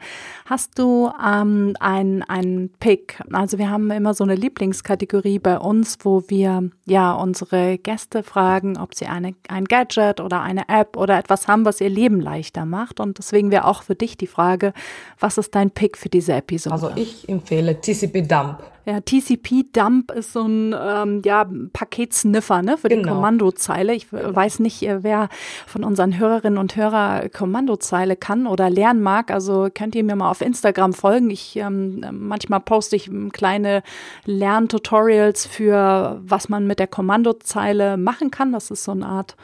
Hast 0.45 0.78
du 0.78 1.10
ähm, 1.26 1.76
einen, 1.80 2.69
Pick? 2.80 3.19
Also 3.34 3.58
wir 3.58 3.71
haben 3.71 3.89
immer 3.89 4.13
so 4.13 4.24
eine 4.24 4.36
Lieblingskategorie 4.36 5.39
bei 5.39 5.58
uns, 5.58 5.97
wo 6.04 6.24
wir 6.28 6.69
ja 6.86 7.13
unsere 7.13 7.80
Gäste 7.80 8.21
fragen, 8.21 8.78
ob 8.78 8.93
sie 8.93 9.08
eine, 9.08 9.34
ein 9.47 9.65
Gadget 9.65 10.19
oder 10.19 10.41
eine 10.41 10.69
App 10.69 10.97
oder 10.97 11.17
etwas 11.17 11.47
haben, 11.47 11.65
was 11.65 11.82
ihr 11.82 11.89
Leben 11.89 12.21
leichter 12.21 12.65
macht. 12.65 13.00
Und 13.00 13.17
deswegen 13.17 13.50
wäre 13.50 13.65
auch 13.65 13.82
für 13.82 13.95
dich 13.95 14.17
die 14.17 14.28
Frage, 14.28 14.74
was 15.19 15.39
ist 15.39 15.56
dein 15.56 15.71
Pick 15.71 15.97
für 15.97 16.10
diese 16.10 16.34
Episode? 16.34 16.74
Also 16.74 16.91
ich 16.95 17.28
empfehle 17.28 17.82
TCP 17.82 18.21
Dump. 18.28 18.60
Ja, 18.86 19.00
TCP-Dump 19.00 20.12
ist 20.12 20.34
so 20.34 20.44
ein 20.44 20.76
ähm, 20.78 21.22
ja, 21.24 21.48
Paketsniffer 21.72 22.63
ne, 22.63 22.78
für 22.78 22.89
genau. 22.89 23.04
die 23.04 23.10
Kommandozeile. 23.10 23.94
Ich 23.94 24.12
weiß 24.12 24.60
nicht, 24.60 24.82
äh, 24.84 25.04
wer 25.04 25.30
von 25.67 25.84
unseren 25.84 26.17
Hörerinnen 26.17 26.58
und 26.58 26.76
Hörern 26.76 27.32
Kommandozeile 27.32 28.15
kann 28.15 28.48
oder 28.48 28.70
lernen 28.70 29.02
mag. 29.02 29.30
Also 29.30 29.70
könnt 29.74 29.94
ihr 29.96 30.04
mir 30.04 30.15
mal 30.15 30.32
auf 30.32 30.41
Instagram 30.41 30.94
folgen. 30.94 31.30
Ich 31.30 31.56
ähm, 31.58 32.04
manchmal 32.12 32.60
poste 32.60 32.96
ich 32.96 33.08
ähm, 33.08 33.32
kleine 33.32 33.84
Lerntutorials 34.26 35.46
für 35.46 36.20
was 36.24 36.50
man 36.50 36.65
mit 36.65 36.80
der 36.80 36.88
Kommandozeile 36.88 37.98
machen 37.98 38.32
kann. 38.32 38.52
Das 38.52 38.72
ist 38.72 38.84
so 38.84 38.91
eine 38.91 39.06
Art 39.06 39.36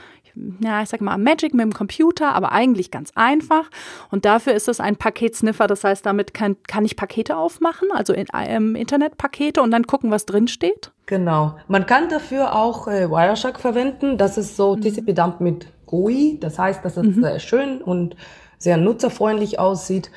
ja, 0.60 0.82
ich 0.82 0.90
sag 0.90 1.02
mal, 1.02 1.18
Magic 1.18 1.54
mit 1.54 1.64
dem 1.64 1.74
Computer, 1.74 2.34
aber 2.34 2.52
eigentlich 2.52 2.92
ganz 2.92 3.12
einfach. 3.16 3.70
Und 4.12 4.26
dafür 4.26 4.54
ist 4.54 4.68
es 4.68 4.80
ein 4.80 4.96
Paketsniffer. 4.96 5.68
Das 5.68 5.84
heißt, 5.84 6.06
damit 6.06 6.34
kann, 6.34 6.58
kann 6.68 6.86
ich 6.86 6.96
Pakete 6.96 7.38
aufmachen, 7.38 7.90
also 7.94 8.14
in, 8.14 8.28
ähm, 8.34 8.76
Internetpakete 8.76 9.62
und 9.62 9.72
dann 9.72 9.88
gucken, 9.88 10.12
was 10.12 10.26
drin 10.26 10.48
steht. 10.48 10.92
Genau. 11.06 11.56
Man 11.68 11.86
kann 11.86 12.10
dafür 12.10 12.56
auch 12.56 12.88
äh, 12.88 13.10
Wireshark 13.10 13.60
verwenden. 13.60 14.18
Das 14.18 14.38
ist 14.38 14.56
so 14.56 14.76
mhm. 14.76 14.82
TCP-Dump 14.82 15.40
mit 15.40 15.68
GUI. 15.86 16.38
Das 16.40 16.60
heißt, 16.60 16.84
dass 16.84 16.98
es 16.98 17.16
mhm. 17.16 17.22
sehr 17.24 17.40
schön 17.40 17.82
und 17.82 18.16
sehr 18.58 18.78
nutzerfreundlich 18.78 19.60
aussieht. 19.60 20.12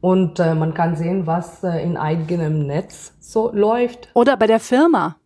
Und 0.00 0.38
äh, 0.38 0.54
man 0.54 0.74
kann 0.74 0.96
sehen, 0.96 1.26
was 1.26 1.64
äh, 1.64 1.82
in 1.82 1.96
eigenem 1.96 2.66
Netz 2.66 3.14
so 3.18 3.50
läuft. 3.52 4.08
Oder 4.14 4.36
bei 4.36 4.46
der 4.46 4.60
Firma. 4.60 5.16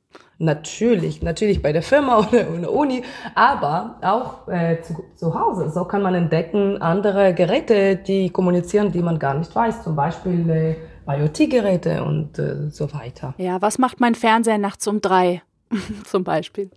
Natürlich, 0.43 1.23
natürlich 1.23 1.63
bei 1.63 1.73
der 1.73 1.83
Firma 1.83 2.19
oder 2.29 2.49
in 2.49 2.63
der 2.63 2.73
Uni, 2.73 3.05
aber 3.37 3.97
auch 4.03 4.49
äh, 4.49 4.83
zu, 4.83 5.05
zu 5.15 5.39
Hause. 5.39 5.71
So 5.71 5.85
kann 5.85 6.03
man 6.03 6.17
entdecken 6.17 6.83
andere 6.83 7.33
Geräte, 7.33 7.95
die 7.95 8.29
kommunizieren, 8.31 8.91
die 8.91 9.03
man 9.03 9.21
gar 9.21 9.35
nicht 9.35 9.55
weiß. 9.55 9.85
Zum 9.85 9.95
Beispiel 9.95 10.51
äh, 10.51 10.77
IoT-Geräte 11.07 12.03
und 12.03 12.41
äh, 12.41 12.71
so 12.71 12.93
weiter. 12.93 13.35
Ja, 13.39 13.63
was 13.63 13.79
macht 13.79 14.01
mein 14.01 14.17
Fernseher 14.17 14.59
nachts 14.59 14.85
um 14.89 15.01
drei? 15.01 15.43
Zum 16.05 16.25
Beispiel. 16.25 16.71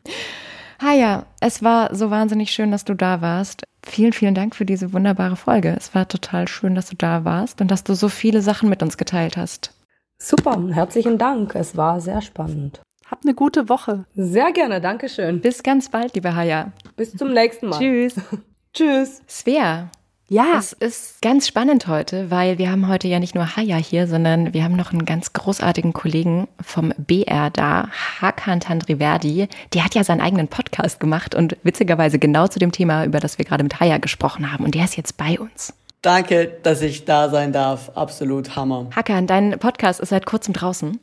Haja, 0.79 1.25
es 1.39 1.63
war 1.63 1.95
so 1.95 2.11
wahnsinnig 2.11 2.51
schön, 2.51 2.69
dass 2.69 2.85
du 2.85 2.93
da 2.93 3.21
warst. 3.21 3.63
Vielen, 3.83 4.13
vielen 4.13 4.35
Dank 4.35 4.55
für 4.55 4.65
diese 4.65 4.93
wunderbare 4.93 5.37
Folge. 5.37 5.75
Es 5.75 5.95
war 5.95 6.07
total 6.07 6.47
schön, 6.47 6.75
dass 6.75 6.89
du 6.89 6.95
da 6.95 7.25
warst 7.25 7.61
und 7.61 7.71
dass 7.71 7.83
du 7.83 7.95
so 7.95 8.09
viele 8.09 8.43
Sachen 8.43 8.69
mit 8.69 8.83
uns 8.83 8.97
geteilt 8.97 9.37
hast. 9.37 9.73
Super, 10.19 10.61
herzlichen 10.71 11.17
Dank. 11.17 11.55
Es 11.55 11.75
war 11.75 11.99
sehr 11.99 12.21
spannend. 12.21 12.81
Habt 13.09 13.23
eine 13.23 13.35
gute 13.35 13.69
Woche. 13.69 14.05
Sehr 14.15 14.51
gerne, 14.51 14.81
danke 14.81 15.09
schön. 15.09 15.39
Bis 15.39 15.61
ganz 15.61 15.89
bald, 15.89 16.15
liebe 16.15 16.35
Haya. 16.35 16.71
Bis 16.95 17.15
zum 17.15 17.33
nächsten 17.33 17.69
Mal. 17.69 17.77
Tschüss. 17.77 18.15
Tschüss. 18.73 19.21
Svea. 19.29 19.91
Ja. 20.27 20.55
Es 20.57 20.73
ist 20.73 21.21
ganz 21.21 21.47
spannend 21.47 21.87
heute, 21.87 22.31
weil 22.31 22.57
wir 22.57 22.71
haben 22.71 22.87
heute 22.87 23.07
ja 23.07 23.19
nicht 23.19 23.35
nur 23.35 23.55
Haya 23.55 23.75
hier, 23.75 24.07
sondern 24.07 24.55
wir 24.55 24.63
haben 24.63 24.75
noch 24.75 24.91
einen 24.91 25.05
ganz 25.05 25.33
großartigen 25.33 25.93
Kollegen 25.93 26.47
vom 26.59 26.93
BR 26.97 27.51
da, 27.51 27.89
Hakan 28.21 28.59
Tandriverdi. 28.59 29.49
Der 29.75 29.85
hat 29.85 29.93
ja 29.93 30.03
seinen 30.03 30.21
eigenen 30.21 30.47
Podcast 30.47 30.99
gemacht 30.99 31.35
und 31.35 31.57
witzigerweise 31.61 32.17
genau 32.17 32.47
zu 32.47 32.57
dem 32.57 32.71
Thema, 32.71 33.05
über 33.05 33.19
das 33.19 33.37
wir 33.37 33.45
gerade 33.45 33.63
mit 33.63 33.79
Haya 33.79 33.99
gesprochen 33.99 34.51
haben. 34.51 34.65
Und 34.65 34.73
der 34.73 34.85
ist 34.85 34.97
jetzt 34.97 35.15
bei 35.15 35.39
uns. 35.39 35.75
Danke, 36.01 36.57
dass 36.63 36.81
ich 36.81 37.05
da 37.05 37.29
sein 37.29 37.53
darf. 37.53 37.91
Absolut 37.93 38.55
Hammer. 38.55 38.89
Hakan, 38.95 39.27
dein 39.27 39.59
Podcast 39.59 39.99
ist 39.99 40.09
seit 40.09 40.25
kurzem 40.25 40.55
draußen. 40.55 40.99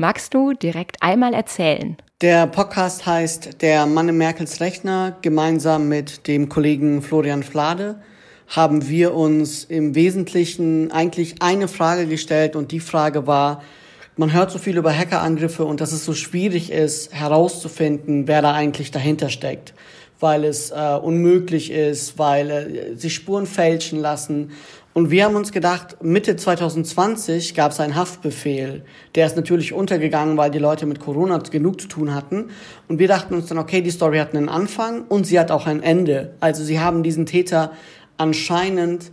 Magst 0.00 0.32
du 0.32 0.54
direkt 0.54 1.02
einmal 1.02 1.34
erzählen? 1.34 1.98
Der 2.22 2.46
Podcast 2.46 3.04
heißt 3.04 3.60
Der 3.60 3.84
Mann 3.84 4.08
im 4.08 4.16
Merkels 4.16 4.62
Rechner. 4.62 5.18
Gemeinsam 5.20 5.90
mit 5.90 6.26
dem 6.26 6.48
Kollegen 6.48 7.02
Florian 7.02 7.42
Flade 7.42 8.00
haben 8.48 8.88
wir 8.88 9.12
uns 9.12 9.64
im 9.64 9.94
Wesentlichen 9.94 10.90
eigentlich 10.90 11.42
eine 11.42 11.68
Frage 11.68 12.06
gestellt 12.06 12.56
und 12.56 12.72
die 12.72 12.80
Frage 12.80 13.26
war, 13.26 13.62
man 14.16 14.32
hört 14.32 14.50
so 14.50 14.58
viel 14.58 14.78
über 14.78 14.90
Hackerangriffe 14.90 15.66
und 15.66 15.82
dass 15.82 15.92
es 15.92 16.06
so 16.06 16.14
schwierig 16.14 16.72
ist, 16.72 17.12
herauszufinden, 17.12 18.26
wer 18.26 18.40
da 18.40 18.54
eigentlich 18.54 18.90
dahinter 18.90 19.28
steckt, 19.28 19.74
weil 20.18 20.44
es 20.44 20.70
äh, 20.70 20.98
unmöglich 21.02 21.70
ist, 21.70 22.18
weil 22.18 22.50
äh, 22.50 22.96
sich 22.96 23.14
Spuren 23.14 23.46
fälschen 23.46 23.98
lassen 23.98 24.52
und 24.92 25.10
wir 25.10 25.24
haben 25.24 25.36
uns 25.36 25.52
gedacht, 25.52 26.02
Mitte 26.02 26.34
2020 26.34 27.54
gab 27.54 27.70
es 27.70 27.78
einen 27.78 27.94
Haftbefehl. 27.94 28.84
Der 29.14 29.26
ist 29.26 29.36
natürlich 29.36 29.72
untergegangen, 29.72 30.36
weil 30.36 30.50
die 30.50 30.58
Leute 30.58 30.84
mit 30.84 30.98
Corona 30.98 31.38
genug 31.38 31.80
zu 31.80 31.86
tun 31.86 32.12
hatten. 32.12 32.50
Und 32.88 32.98
wir 32.98 33.06
dachten 33.06 33.34
uns 33.34 33.46
dann, 33.46 33.58
okay, 33.58 33.82
die 33.82 33.90
Story 33.90 34.18
hat 34.18 34.34
einen 34.34 34.48
Anfang 34.48 35.04
und 35.04 35.26
sie 35.26 35.38
hat 35.38 35.52
auch 35.52 35.66
ein 35.66 35.80
Ende. 35.82 36.34
Also 36.40 36.64
sie 36.64 36.80
haben 36.80 37.04
diesen 37.04 37.24
Täter 37.24 37.72
anscheinend 38.16 39.12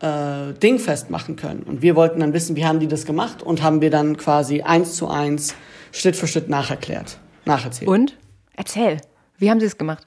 äh, 0.00 0.52
dingfest 0.60 1.10
machen 1.10 1.36
können. 1.36 1.62
Und 1.62 1.82
wir 1.82 1.94
wollten 1.94 2.18
dann 2.18 2.32
wissen, 2.32 2.56
wie 2.56 2.66
haben 2.66 2.80
die 2.80 2.88
das 2.88 3.06
gemacht 3.06 3.44
und 3.44 3.62
haben 3.62 3.80
wir 3.80 3.90
dann 3.90 4.16
quasi 4.16 4.62
eins 4.62 4.94
zu 4.96 5.08
eins, 5.08 5.54
Schritt 5.92 6.16
für 6.16 6.26
Schritt 6.26 6.48
nacherklärt, 6.48 7.18
nacherzählt. 7.44 7.88
Und? 7.88 8.18
Erzähl, 8.56 8.96
wie 9.38 9.50
haben 9.50 9.60
sie 9.60 9.66
es 9.66 9.78
gemacht? 9.78 10.06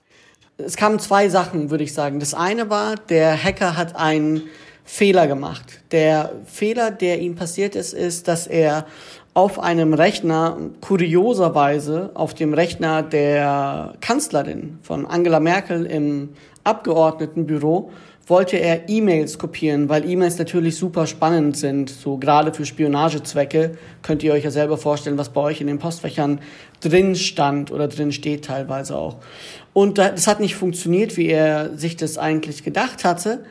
Es 0.58 0.76
kamen 0.76 1.00
zwei 1.00 1.30
Sachen, 1.30 1.70
würde 1.70 1.86
ich 1.86 1.94
sagen. 1.94 2.20
Das 2.20 2.34
eine 2.34 2.70
war, 2.70 2.96
der 2.96 3.42
Hacker 3.42 3.78
hat 3.78 3.96
einen 3.96 4.44
Fehler 4.86 5.28
gemacht. 5.28 5.82
Der 5.92 6.32
Fehler, 6.46 6.92
der 6.92 7.20
ihm 7.20 7.36
passiert 7.36 7.76
ist, 7.76 7.94
ist, 7.94 8.28
dass 8.28 8.48
er 8.48 8.86
auf 9.34 9.60
einem 9.60 9.94
Rechner, 9.94 10.58
kurioserweise 10.80 12.12
auf 12.14 12.34
dem 12.34 12.54
Rechner 12.54 13.04
der 13.04 13.96
Kanzlerin 14.00 14.80
von 14.82 15.06
Angela 15.06 15.42
Merkel 15.42 15.86
im 15.86 16.30
Abgeordnetenbüro, 16.64 17.92
wollte 18.28 18.58
er 18.58 18.90
E-Mails 18.90 19.38
kopieren, 19.38 19.90
weil 19.90 20.10
E-Mails 20.10 20.38
natürlich 20.38 20.78
super 20.78 21.06
spannend 21.06 21.58
sind, 21.58 21.90
so 21.90 22.18
gerade 22.18 22.54
für 22.54 22.66
Spionagezwecke. 22.66 23.78
Könnt 24.02 24.24
ihr 24.24 24.34
euch 24.34 24.44
ja 24.44 24.52
selber 24.52 24.78
vorstellen, 24.78 25.18
was 25.18 25.30
bei 25.30 25.42
euch 25.42 25.62
in 25.62 25.68
den 25.68 25.80
Postfächern 25.80 26.40
drin 26.80 27.16
stand 27.16 27.72
oder 27.72 27.88
drin 27.88 28.12
steht 28.12 28.46
teilweise 28.46 28.96
auch. 28.98 29.18
Und 29.74 29.98
das 29.98 30.28
hat 30.28 30.40
nicht 30.40 30.56
funktioniert, 30.56 31.18
wie 31.18 31.28
er 31.28 31.78
sich 31.78 31.98
das 31.98 32.18
eigentlich 32.18 32.64
gedacht 32.64 33.04
hatte. 33.04 33.44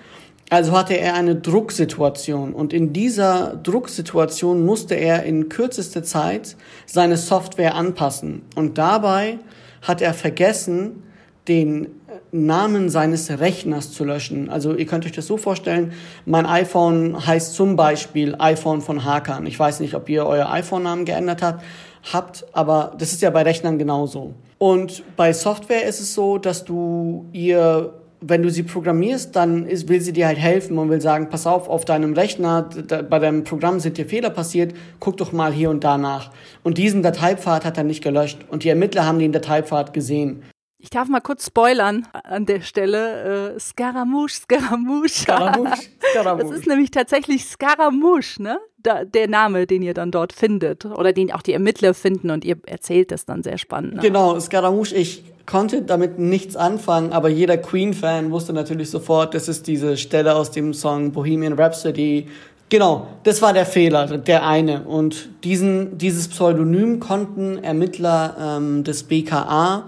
Also 0.50 0.72
hatte 0.72 0.98
er 0.98 1.14
eine 1.14 1.36
Drucksituation 1.36 2.52
und 2.52 2.72
in 2.72 2.92
dieser 2.92 3.56
Drucksituation 3.56 4.64
musste 4.64 4.94
er 4.94 5.22
in 5.24 5.48
kürzester 5.48 6.02
Zeit 6.02 6.56
seine 6.86 7.16
Software 7.16 7.74
anpassen. 7.74 8.42
Und 8.54 8.76
dabei 8.76 9.38
hat 9.82 10.02
er 10.02 10.12
vergessen, 10.12 11.02
den 11.48 11.88
Namen 12.32 12.88
seines 12.88 13.30
Rechners 13.38 13.92
zu 13.92 14.04
löschen. 14.04 14.48
Also 14.48 14.74
ihr 14.74 14.86
könnt 14.86 15.04
euch 15.04 15.12
das 15.12 15.26
so 15.26 15.36
vorstellen, 15.36 15.92
mein 16.24 16.46
iPhone 16.46 17.26
heißt 17.26 17.54
zum 17.54 17.76
Beispiel 17.76 18.34
iPhone 18.38 18.80
von 18.80 19.04
Hakan. 19.04 19.46
Ich 19.46 19.58
weiß 19.58 19.80
nicht, 19.80 19.94
ob 19.94 20.08
ihr 20.08 20.26
euer 20.26 20.50
iPhone-Namen 20.50 21.04
geändert 21.04 21.42
habt, 21.42 21.64
habt, 22.12 22.46
aber 22.52 22.94
das 22.98 23.12
ist 23.12 23.22
ja 23.22 23.30
bei 23.30 23.42
Rechnern 23.42 23.78
genauso. 23.78 24.34
Und 24.58 25.02
bei 25.16 25.32
Software 25.32 25.84
ist 25.84 26.00
es 26.00 26.14
so, 26.14 26.38
dass 26.38 26.64
du 26.64 27.26
ihr 27.32 27.92
wenn 28.26 28.42
du 28.42 28.50
sie 28.50 28.62
programmierst, 28.62 29.36
dann 29.36 29.66
ist, 29.66 29.88
will 29.88 30.00
sie 30.00 30.12
dir 30.12 30.26
halt 30.26 30.38
helfen 30.38 30.78
und 30.78 30.88
will 30.88 31.00
sagen, 31.00 31.28
pass 31.28 31.46
auf, 31.46 31.68
auf 31.68 31.84
deinem 31.84 32.14
Rechner, 32.14 32.62
da, 32.62 33.02
bei 33.02 33.18
deinem 33.18 33.44
Programm 33.44 33.80
sind 33.80 33.98
dir 33.98 34.06
Fehler 34.06 34.30
passiert, 34.30 34.74
guck 35.00 35.16
doch 35.18 35.32
mal 35.32 35.52
hier 35.52 35.70
und 35.70 35.84
da 35.84 35.98
nach. 35.98 36.30
Und 36.62 36.78
diesen 36.78 37.02
Dateipfad 37.02 37.64
hat 37.64 37.76
er 37.76 37.84
nicht 37.84 38.02
gelöscht 38.02 38.38
und 38.48 38.64
die 38.64 38.68
Ermittler 38.68 39.04
haben 39.04 39.18
den 39.18 39.32
Dateipfad 39.32 39.92
gesehen. 39.92 40.42
Ich 40.78 40.90
darf 40.90 41.08
mal 41.08 41.20
kurz 41.20 41.46
spoilern 41.46 42.06
an 42.12 42.44
der 42.44 42.60
Stelle. 42.60 43.54
Äh, 43.54 43.58
Scaramouche, 43.58 44.34
Scaramouche. 44.34 45.08
Scaramouche, 45.08 45.82
Scaramouche. 46.10 46.46
Das 46.46 46.58
ist 46.58 46.66
nämlich 46.66 46.90
tatsächlich 46.90 47.46
Scaramouche, 47.46 48.42
ne? 48.42 48.58
Da, 48.76 49.06
der 49.06 49.28
Name, 49.28 49.66
den 49.66 49.80
ihr 49.82 49.94
dann 49.94 50.10
dort 50.10 50.34
findet 50.34 50.84
oder 50.84 51.14
den 51.14 51.32
auch 51.32 51.40
die 51.40 51.54
Ermittler 51.54 51.94
finden 51.94 52.30
und 52.30 52.44
ihr 52.44 52.56
erzählt 52.66 53.12
das 53.12 53.24
dann 53.24 53.42
sehr 53.42 53.56
spannend. 53.56 53.94
Ne? 53.94 54.02
Genau, 54.02 54.38
Scaramouche, 54.38 54.94
ich 54.94 55.24
konnte 55.46 55.82
damit 55.82 56.18
nichts 56.18 56.56
anfangen, 56.56 57.12
aber 57.12 57.28
jeder 57.28 57.56
Queen-Fan 57.56 58.30
wusste 58.30 58.52
natürlich 58.52 58.90
sofort, 58.90 59.34
das 59.34 59.48
ist 59.48 59.66
diese 59.66 59.96
Stelle 59.96 60.34
aus 60.34 60.50
dem 60.50 60.72
Song 60.72 61.12
Bohemian 61.12 61.52
Rhapsody. 61.54 62.28
Genau, 62.70 63.06
das 63.24 63.42
war 63.42 63.52
der 63.52 63.66
Fehler, 63.66 64.18
der 64.18 64.46
eine. 64.46 64.82
Und 64.82 65.28
diesen, 65.44 65.98
dieses 65.98 66.28
Pseudonym 66.28 66.98
konnten 66.98 67.62
Ermittler 67.62 68.58
ähm, 68.58 68.84
des 68.84 69.02
BKA 69.04 69.84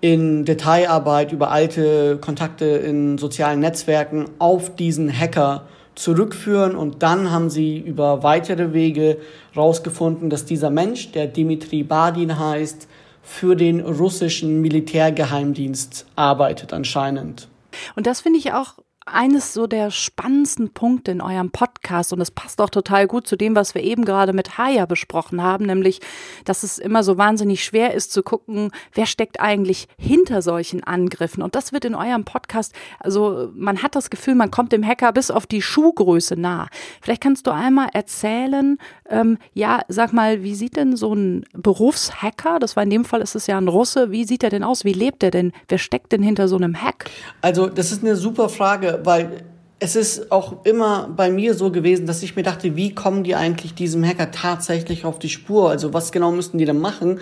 in 0.00 0.44
Detailarbeit 0.44 1.32
über 1.32 1.50
alte 1.50 2.18
Kontakte 2.18 2.64
in 2.64 3.18
sozialen 3.18 3.60
Netzwerken 3.60 4.26
auf 4.38 4.74
diesen 4.76 5.12
Hacker 5.16 5.66
zurückführen 5.94 6.74
und 6.74 7.02
dann 7.02 7.30
haben 7.30 7.50
sie 7.50 7.78
über 7.78 8.22
weitere 8.22 8.72
Wege 8.72 9.18
rausgefunden, 9.56 10.30
dass 10.30 10.44
dieser 10.44 10.70
Mensch, 10.70 11.12
der 11.12 11.26
Dimitri 11.26 11.82
Badin 11.82 12.38
heißt, 12.38 12.88
für 13.22 13.56
den 13.56 13.80
russischen 13.80 14.60
Militärgeheimdienst 14.60 16.06
arbeitet 16.16 16.72
anscheinend. 16.72 17.48
Und 17.94 18.06
das 18.06 18.20
finde 18.20 18.38
ich 18.38 18.52
auch 18.52 18.74
eines 19.06 19.52
so 19.52 19.66
der 19.66 19.90
spannendsten 19.90 20.70
Punkte 20.70 21.10
in 21.10 21.20
eurem 21.20 21.50
Podcast 21.50 22.12
und 22.12 22.20
es 22.20 22.30
passt 22.30 22.60
auch 22.60 22.70
total 22.70 23.06
gut 23.06 23.26
zu 23.26 23.36
dem, 23.36 23.54
was 23.54 23.74
wir 23.74 23.82
eben 23.82 24.04
gerade 24.04 24.32
mit 24.32 24.58
Haya 24.58 24.86
besprochen 24.86 25.42
haben, 25.42 25.66
nämlich, 25.66 26.00
dass 26.44 26.62
es 26.62 26.78
immer 26.78 27.02
so 27.02 27.18
wahnsinnig 27.18 27.64
schwer 27.64 27.94
ist 27.94 28.12
zu 28.12 28.22
gucken, 28.22 28.70
wer 28.94 29.06
steckt 29.06 29.40
eigentlich 29.40 29.88
hinter 29.98 30.42
solchen 30.42 30.84
Angriffen. 30.84 31.42
Und 31.42 31.54
das 31.54 31.72
wird 31.72 31.84
in 31.84 31.94
eurem 31.94 32.24
Podcast, 32.24 32.74
also 33.00 33.50
man 33.54 33.82
hat 33.82 33.94
das 33.94 34.10
Gefühl, 34.10 34.34
man 34.34 34.50
kommt 34.50 34.72
dem 34.72 34.86
Hacker 34.86 35.12
bis 35.12 35.30
auf 35.30 35.46
die 35.46 35.62
Schuhgröße 35.62 36.36
nah. 36.36 36.68
Vielleicht 37.00 37.22
kannst 37.22 37.46
du 37.46 37.50
einmal 37.50 37.88
erzählen, 37.92 38.78
ähm, 39.08 39.38
ja, 39.52 39.80
sag 39.88 40.12
mal, 40.12 40.42
wie 40.42 40.54
sieht 40.54 40.76
denn 40.76 40.96
so 40.96 41.14
ein 41.14 41.44
Berufshacker, 41.52 42.58
das 42.58 42.76
war 42.76 42.82
in 42.82 42.90
dem 42.90 43.04
Fall 43.04 43.20
ist 43.20 43.34
es 43.34 43.46
ja 43.46 43.58
ein 43.58 43.68
Russe, 43.68 44.10
wie 44.10 44.24
sieht 44.24 44.42
er 44.42 44.50
denn 44.50 44.62
aus? 44.64 44.84
Wie 44.84 44.92
lebt 44.92 45.22
er 45.22 45.30
denn? 45.30 45.52
Wer 45.68 45.78
steckt 45.78 46.12
denn 46.12 46.22
hinter 46.22 46.48
so 46.48 46.56
einem 46.56 46.80
Hack? 46.80 47.10
Also, 47.40 47.68
das 47.68 47.92
ist 47.92 48.02
eine 48.02 48.16
super 48.16 48.48
Frage, 48.48 48.91
weil 49.02 49.44
es 49.78 49.96
ist 49.96 50.30
auch 50.30 50.64
immer 50.64 51.08
bei 51.16 51.30
mir 51.30 51.54
so 51.54 51.72
gewesen, 51.72 52.06
dass 52.06 52.22
ich 52.22 52.36
mir 52.36 52.44
dachte, 52.44 52.76
wie 52.76 52.94
kommen 52.94 53.24
die 53.24 53.34
eigentlich 53.34 53.74
diesem 53.74 54.04
Hacker 54.04 54.30
tatsächlich 54.30 55.04
auf 55.04 55.18
die 55.18 55.28
Spur? 55.28 55.70
Also, 55.70 55.92
was 55.92 56.12
genau 56.12 56.30
müssten 56.30 56.58
die 56.58 56.64
denn 56.64 56.78
machen? 56.78 57.18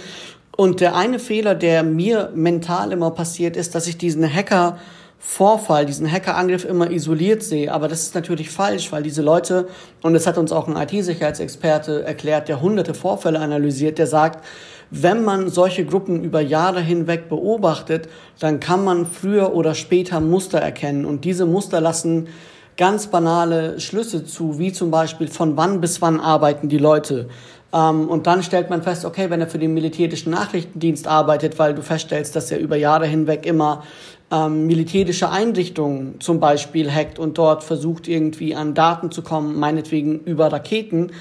Und 0.57 0.81
der 0.81 0.95
eine 0.95 1.19
Fehler, 1.19 1.55
der 1.55 1.83
mir 1.83 2.33
mental 2.35 2.93
immer 2.93 3.13
passiert, 3.13 3.57
ist, 3.57 3.75
dass 3.75 3.87
ich 3.87 3.97
diesen 3.97 4.31
Hacker 4.31 4.79
Vorfall, 5.23 5.85
diesen 5.85 6.11
Hackerangriff 6.11 6.65
immer 6.65 6.91
isoliert 6.91 7.43
sehe. 7.43 7.73
Aber 7.73 7.89
das 7.89 8.03
ist 8.03 8.15
natürlich 8.15 8.49
falsch, 8.49 8.91
weil 8.91 9.03
diese 9.03 9.21
Leute, 9.21 9.69
und 10.03 10.15
das 10.15 10.27
hat 10.27 10.39
uns 10.39 10.51
auch 10.51 10.67
ein 10.67 10.77
IT-Sicherheitsexperte 10.77 12.05
erklärt, 12.05 12.49
der 12.49 12.63
hunderte 12.63 12.95
Vorfälle 12.95 13.39
analysiert, 13.39 13.99
der 13.99 14.07
sagt, 14.07 14.43
wenn 14.91 15.25
man 15.25 15.49
solche 15.49 15.85
Gruppen 15.85 16.25
über 16.25 16.41
Jahre 16.41 16.81
hinweg 16.81 17.29
beobachtet, 17.29 18.09
dann 18.39 18.61
kann 18.61 18.85
man 18.85 19.07
früher 19.07 19.55
oder 19.55 19.75
später 19.75 20.21
Muster 20.21 20.59
erkennen. 20.59 21.05
Und 21.05 21.25
diese 21.25 21.47
Muster 21.47 21.81
lassen 21.81 22.29
ganz 22.77 23.07
banale 23.07 23.79
Schlüsse 23.79 24.25
zu, 24.25 24.59
wie 24.59 24.73
zum 24.73 24.91
Beispiel 24.91 25.29
von 25.29 25.57
wann 25.57 25.81
bis 25.81 26.01
wann 26.03 26.19
arbeiten 26.19 26.69
die 26.69 26.79
Leute. 26.79 27.29
Ähm, 27.73 28.09
und 28.09 28.27
dann 28.27 28.43
stellt 28.43 28.71
man 28.71 28.83
fest, 28.83 29.05
okay, 29.05 29.31
wenn 29.31 29.41
er 29.41 29.49
für 29.49 29.59
den 29.59 29.75
militärischen 29.75 30.31
Nachrichtendienst 30.31 31.07
arbeitet, 31.07 31.59
weil 31.59 31.75
du 31.75 31.83
feststellst, 31.83 32.35
dass 32.35 32.51
er 32.51 32.59
über 32.59 32.77
Jahre 32.77 33.07
hinweg 33.07 33.47
immer 33.47 33.85
ähm, 34.33 34.67
militärische 34.67 35.31
Einrichtungen 35.31 36.21
zum 36.21 36.41
Beispiel 36.41 36.91
hackt 36.91 37.19
und 37.19 37.39
dort 37.39 37.65
versucht 37.65 38.09
irgendwie 38.09 38.55
an 38.55 38.75
Daten 38.75 39.11
zu 39.11 39.23
kommen, 39.23 39.59
meinetwegen 39.59 40.21
über 40.21 40.53
Raketen, 40.53 41.13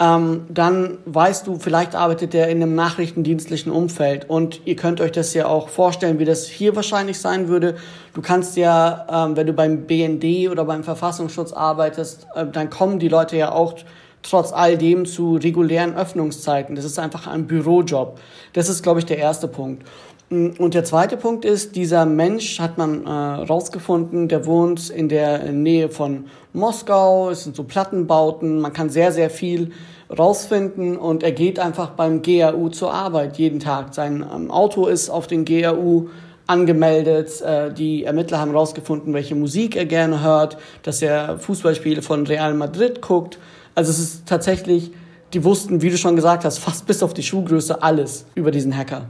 ähm, 0.00 0.46
dann 0.48 0.98
weißt 1.04 1.46
du, 1.46 1.58
vielleicht 1.58 1.94
arbeitet 1.94 2.34
er 2.34 2.48
in 2.48 2.60
einem 2.60 2.74
nachrichtendienstlichen 2.74 3.70
Umfeld. 3.70 4.28
Und 4.28 4.60
ihr 4.66 4.74
könnt 4.74 5.00
euch 5.00 5.12
das 5.12 5.34
ja 5.34 5.46
auch 5.46 5.68
vorstellen, 5.68 6.18
wie 6.18 6.24
das 6.24 6.48
hier 6.48 6.74
wahrscheinlich 6.74 7.20
sein 7.20 7.48
würde. 7.48 7.76
Du 8.12 8.20
kannst 8.20 8.56
ja, 8.56 9.06
ähm, 9.10 9.36
wenn 9.36 9.46
du 9.46 9.52
beim 9.52 9.86
BND 9.86 10.50
oder 10.50 10.64
beim 10.64 10.82
Verfassungsschutz 10.82 11.52
arbeitest, 11.52 12.26
äh, 12.34 12.44
dann 12.46 12.70
kommen 12.70 12.98
die 12.98 13.08
Leute 13.08 13.36
ja 13.36 13.52
auch 13.52 13.74
trotz 14.22 14.52
all 14.52 14.76
dem 14.76 15.06
zu 15.06 15.36
regulären 15.36 15.94
Öffnungszeiten. 15.94 16.74
Das 16.74 16.84
ist 16.84 16.98
einfach 16.98 17.28
ein 17.28 17.46
Bürojob. 17.46 18.18
Das 18.54 18.68
ist, 18.68 18.82
glaube 18.82 18.98
ich, 18.98 19.06
der 19.06 19.18
erste 19.18 19.46
Punkt. 19.46 19.86
Und 20.30 20.74
der 20.74 20.84
zweite 20.84 21.16
Punkt 21.16 21.44
ist, 21.44 21.76
dieser 21.76 22.06
Mensch 22.06 22.58
hat 22.58 22.78
man 22.78 23.06
äh, 23.06 23.10
rausgefunden, 23.10 24.26
der 24.28 24.46
wohnt 24.46 24.88
in 24.88 25.08
der 25.08 25.52
Nähe 25.52 25.90
von 25.90 26.24
Moskau, 26.52 27.30
es 27.30 27.44
sind 27.44 27.54
so 27.54 27.64
Plattenbauten, 27.64 28.60
man 28.60 28.72
kann 28.72 28.88
sehr, 28.88 29.12
sehr 29.12 29.28
viel 29.28 29.72
rausfinden 30.16 30.96
und 30.96 31.22
er 31.22 31.32
geht 31.32 31.58
einfach 31.58 31.90
beim 31.90 32.22
GAU 32.22 32.68
zur 32.70 32.92
Arbeit 32.92 33.38
jeden 33.38 33.60
Tag. 33.60 33.94
Sein 33.94 34.24
ähm, 34.34 34.50
Auto 34.50 34.86
ist 34.86 35.10
auf 35.10 35.26
den 35.26 35.44
GAU 35.44 36.08
angemeldet, 36.46 37.40
äh, 37.42 37.72
die 37.72 38.04
Ermittler 38.04 38.38
haben 38.38 38.52
rausgefunden, 38.52 39.12
welche 39.14 39.34
Musik 39.34 39.76
er 39.76 39.86
gerne 39.86 40.22
hört, 40.22 40.56
dass 40.82 41.02
er 41.02 41.38
Fußballspiele 41.38 42.02
von 42.02 42.26
Real 42.26 42.54
Madrid 42.54 43.02
guckt. 43.02 43.38
Also 43.74 43.90
es 43.90 43.98
ist 43.98 44.26
tatsächlich, 44.26 44.90
die 45.32 45.44
wussten, 45.44 45.82
wie 45.82 45.90
du 45.90 45.98
schon 45.98 46.16
gesagt 46.16 46.44
hast, 46.44 46.58
fast 46.58 46.86
bis 46.86 47.02
auf 47.02 47.14
die 47.14 47.22
Schuhgröße 47.22 47.82
alles 47.82 48.26
über 48.34 48.50
diesen 48.50 48.76
Hacker. 48.76 49.06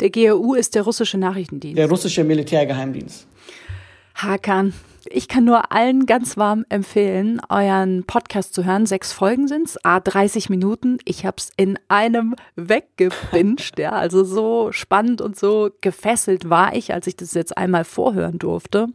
Der 0.00 0.10
GRU 0.10 0.54
ist 0.54 0.74
der 0.74 0.82
russische 0.82 1.18
Nachrichtendienst. 1.18 1.78
Der 1.78 1.88
russische 1.88 2.22
Militärgeheimdienst. 2.22 3.26
Hakan. 4.14 4.72
Ich 5.10 5.26
kann 5.26 5.44
nur 5.44 5.72
allen 5.72 6.06
ganz 6.06 6.36
warm 6.36 6.66
empfehlen, 6.68 7.40
euren 7.48 8.04
Podcast 8.04 8.52
zu 8.52 8.64
hören. 8.64 8.84
Sechs 8.84 9.12
Folgen 9.12 9.48
sind's, 9.48 9.78
a 9.82 10.00
30 10.00 10.50
Minuten. 10.50 10.98
Ich 11.04 11.24
hab's 11.24 11.50
in 11.56 11.78
einem 11.88 12.34
weggepinscht, 12.56 13.78
ja. 13.78 13.92
Also 13.92 14.24
so 14.24 14.70
spannend 14.70 15.20
und 15.20 15.38
so 15.38 15.70
gefesselt 15.80 16.50
war 16.50 16.74
ich, 16.74 16.92
als 16.92 17.06
ich 17.06 17.16
das 17.16 17.32
jetzt 17.34 17.56
einmal 17.56 17.84
vorhören 17.84 18.38
durfte. 18.38 18.88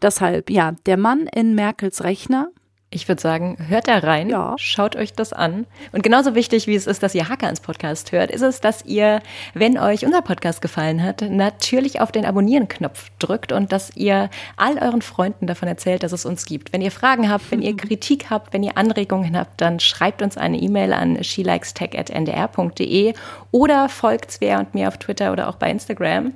Deshalb, 0.00 0.50
ja, 0.50 0.72
der 0.86 0.96
Mann 0.96 1.26
in 1.26 1.54
Merkels 1.54 2.04
Rechner 2.04 2.50
ich 2.92 3.06
würde 3.06 3.22
sagen, 3.22 3.56
hört 3.68 3.86
da 3.86 3.98
rein, 3.98 4.30
ja. 4.30 4.56
schaut 4.58 4.96
euch 4.96 5.12
das 5.12 5.32
an. 5.32 5.66
Und 5.92 6.02
genauso 6.02 6.34
wichtig, 6.34 6.66
wie 6.66 6.74
es 6.74 6.88
ist, 6.88 7.04
dass 7.04 7.14
ihr 7.14 7.28
Hacker 7.28 7.48
ins 7.48 7.60
Podcast 7.60 8.10
hört, 8.10 8.32
ist 8.32 8.42
es, 8.42 8.60
dass 8.60 8.84
ihr, 8.84 9.22
wenn 9.54 9.78
euch 9.78 10.04
unser 10.04 10.22
Podcast 10.22 10.60
gefallen 10.60 11.00
hat, 11.00 11.22
natürlich 11.22 12.00
auf 12.00 12.10
den 12.10 12.24
Abonnieren-Knopf 12.24 13.10
drückt 13.20 13.52
und 13.52 13.70
dass 13.70 13.96
ihr 13.96 14.28
all 14.56 14.76
euren 14.78 15.02
Freunden 15.02 15.46
davon 15.46 15.68
erzählt, 15.68 16.02
dass 16.02 16.10
es 16.10 16.26
uns 16.26 16.44
gibt. 16.46 16.72
Wenn 16.72 16.82
ihr 16.82 16.90
Fragen 16.90 17.30
habt, 17.30 17.48
wenn 17.52 17.62
ihr 17.62 17.76
Kritik 17.80 18.28
habt, 18.28 18.52
wenn 18.52 18.64
ihr 18.64 18.76
Anregungen 18.76 19.38
habt, 19.38 19.60
dann 19.60 19.78
schreibt 19.78 20.20
uns 20.20 20.36
eine 20.36 20.58
E-Mail 20.58 20.92
an 20.92 21.22
shelikestech.ndr.de 21.22 23.14
oder 23.52 23.88
folgt 23.88 24.32
Svea 24.32 24.58
und 24.58 24.74
mir 24.74 24.88
auf 24.88 24.98
Twitter 24.98 25.30
oder 25.30 25.48
auch 25.48 25.56
bei 25.56 25.70
Instagram. 25.70 26.32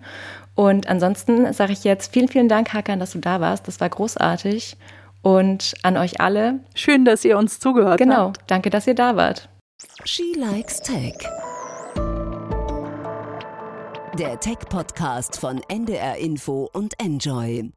Und 0.54 0.88
ansonsten 0.88 1.52
sage 1.52 1.72
ich 1.72 1.82
jetzt 1.82 2.12
vielen, 2.12 2.28
vielen 2.28 2.48
Dank, 2.48 2.72
Hakan, 2.72 3.00
dass 3.00 3.10
du 3.10 3.18
da 3.18 3.40
warst. 3.40 3.66
Das 3.66 3.80
war 3.80 3.88
großartig. 3.88 4.76
Und 5.24 5.72
an 5.82 5.96
euch 5.96 6.20
alle. 6.20 6.60
Schön, 6.74 7.06
dass 7.06 7.24
ihr 7.24 7.38
uns 7.38 7.58
zugehört 7.58 7.98
genau, 7.98 8.26
habt. 8.26 8.38
Genau. 8.38 8.46
Danke, 8.46 8.70
dass 8.70 8.86
ihr 8.86 8.94
da 8.94 9.16
wart. 9.16 9.48
She 10.04 10.34
Likes 10.36 10.80
Tech. 10.80 11.16
Der 14.18 14.38
Tech-Podcast 14.38 15.40
von 15.40 15.60
NDR 15.68 16.18
Info 16.18 16.68
und 16.72 16.92
Enjoy. 17.00 17.72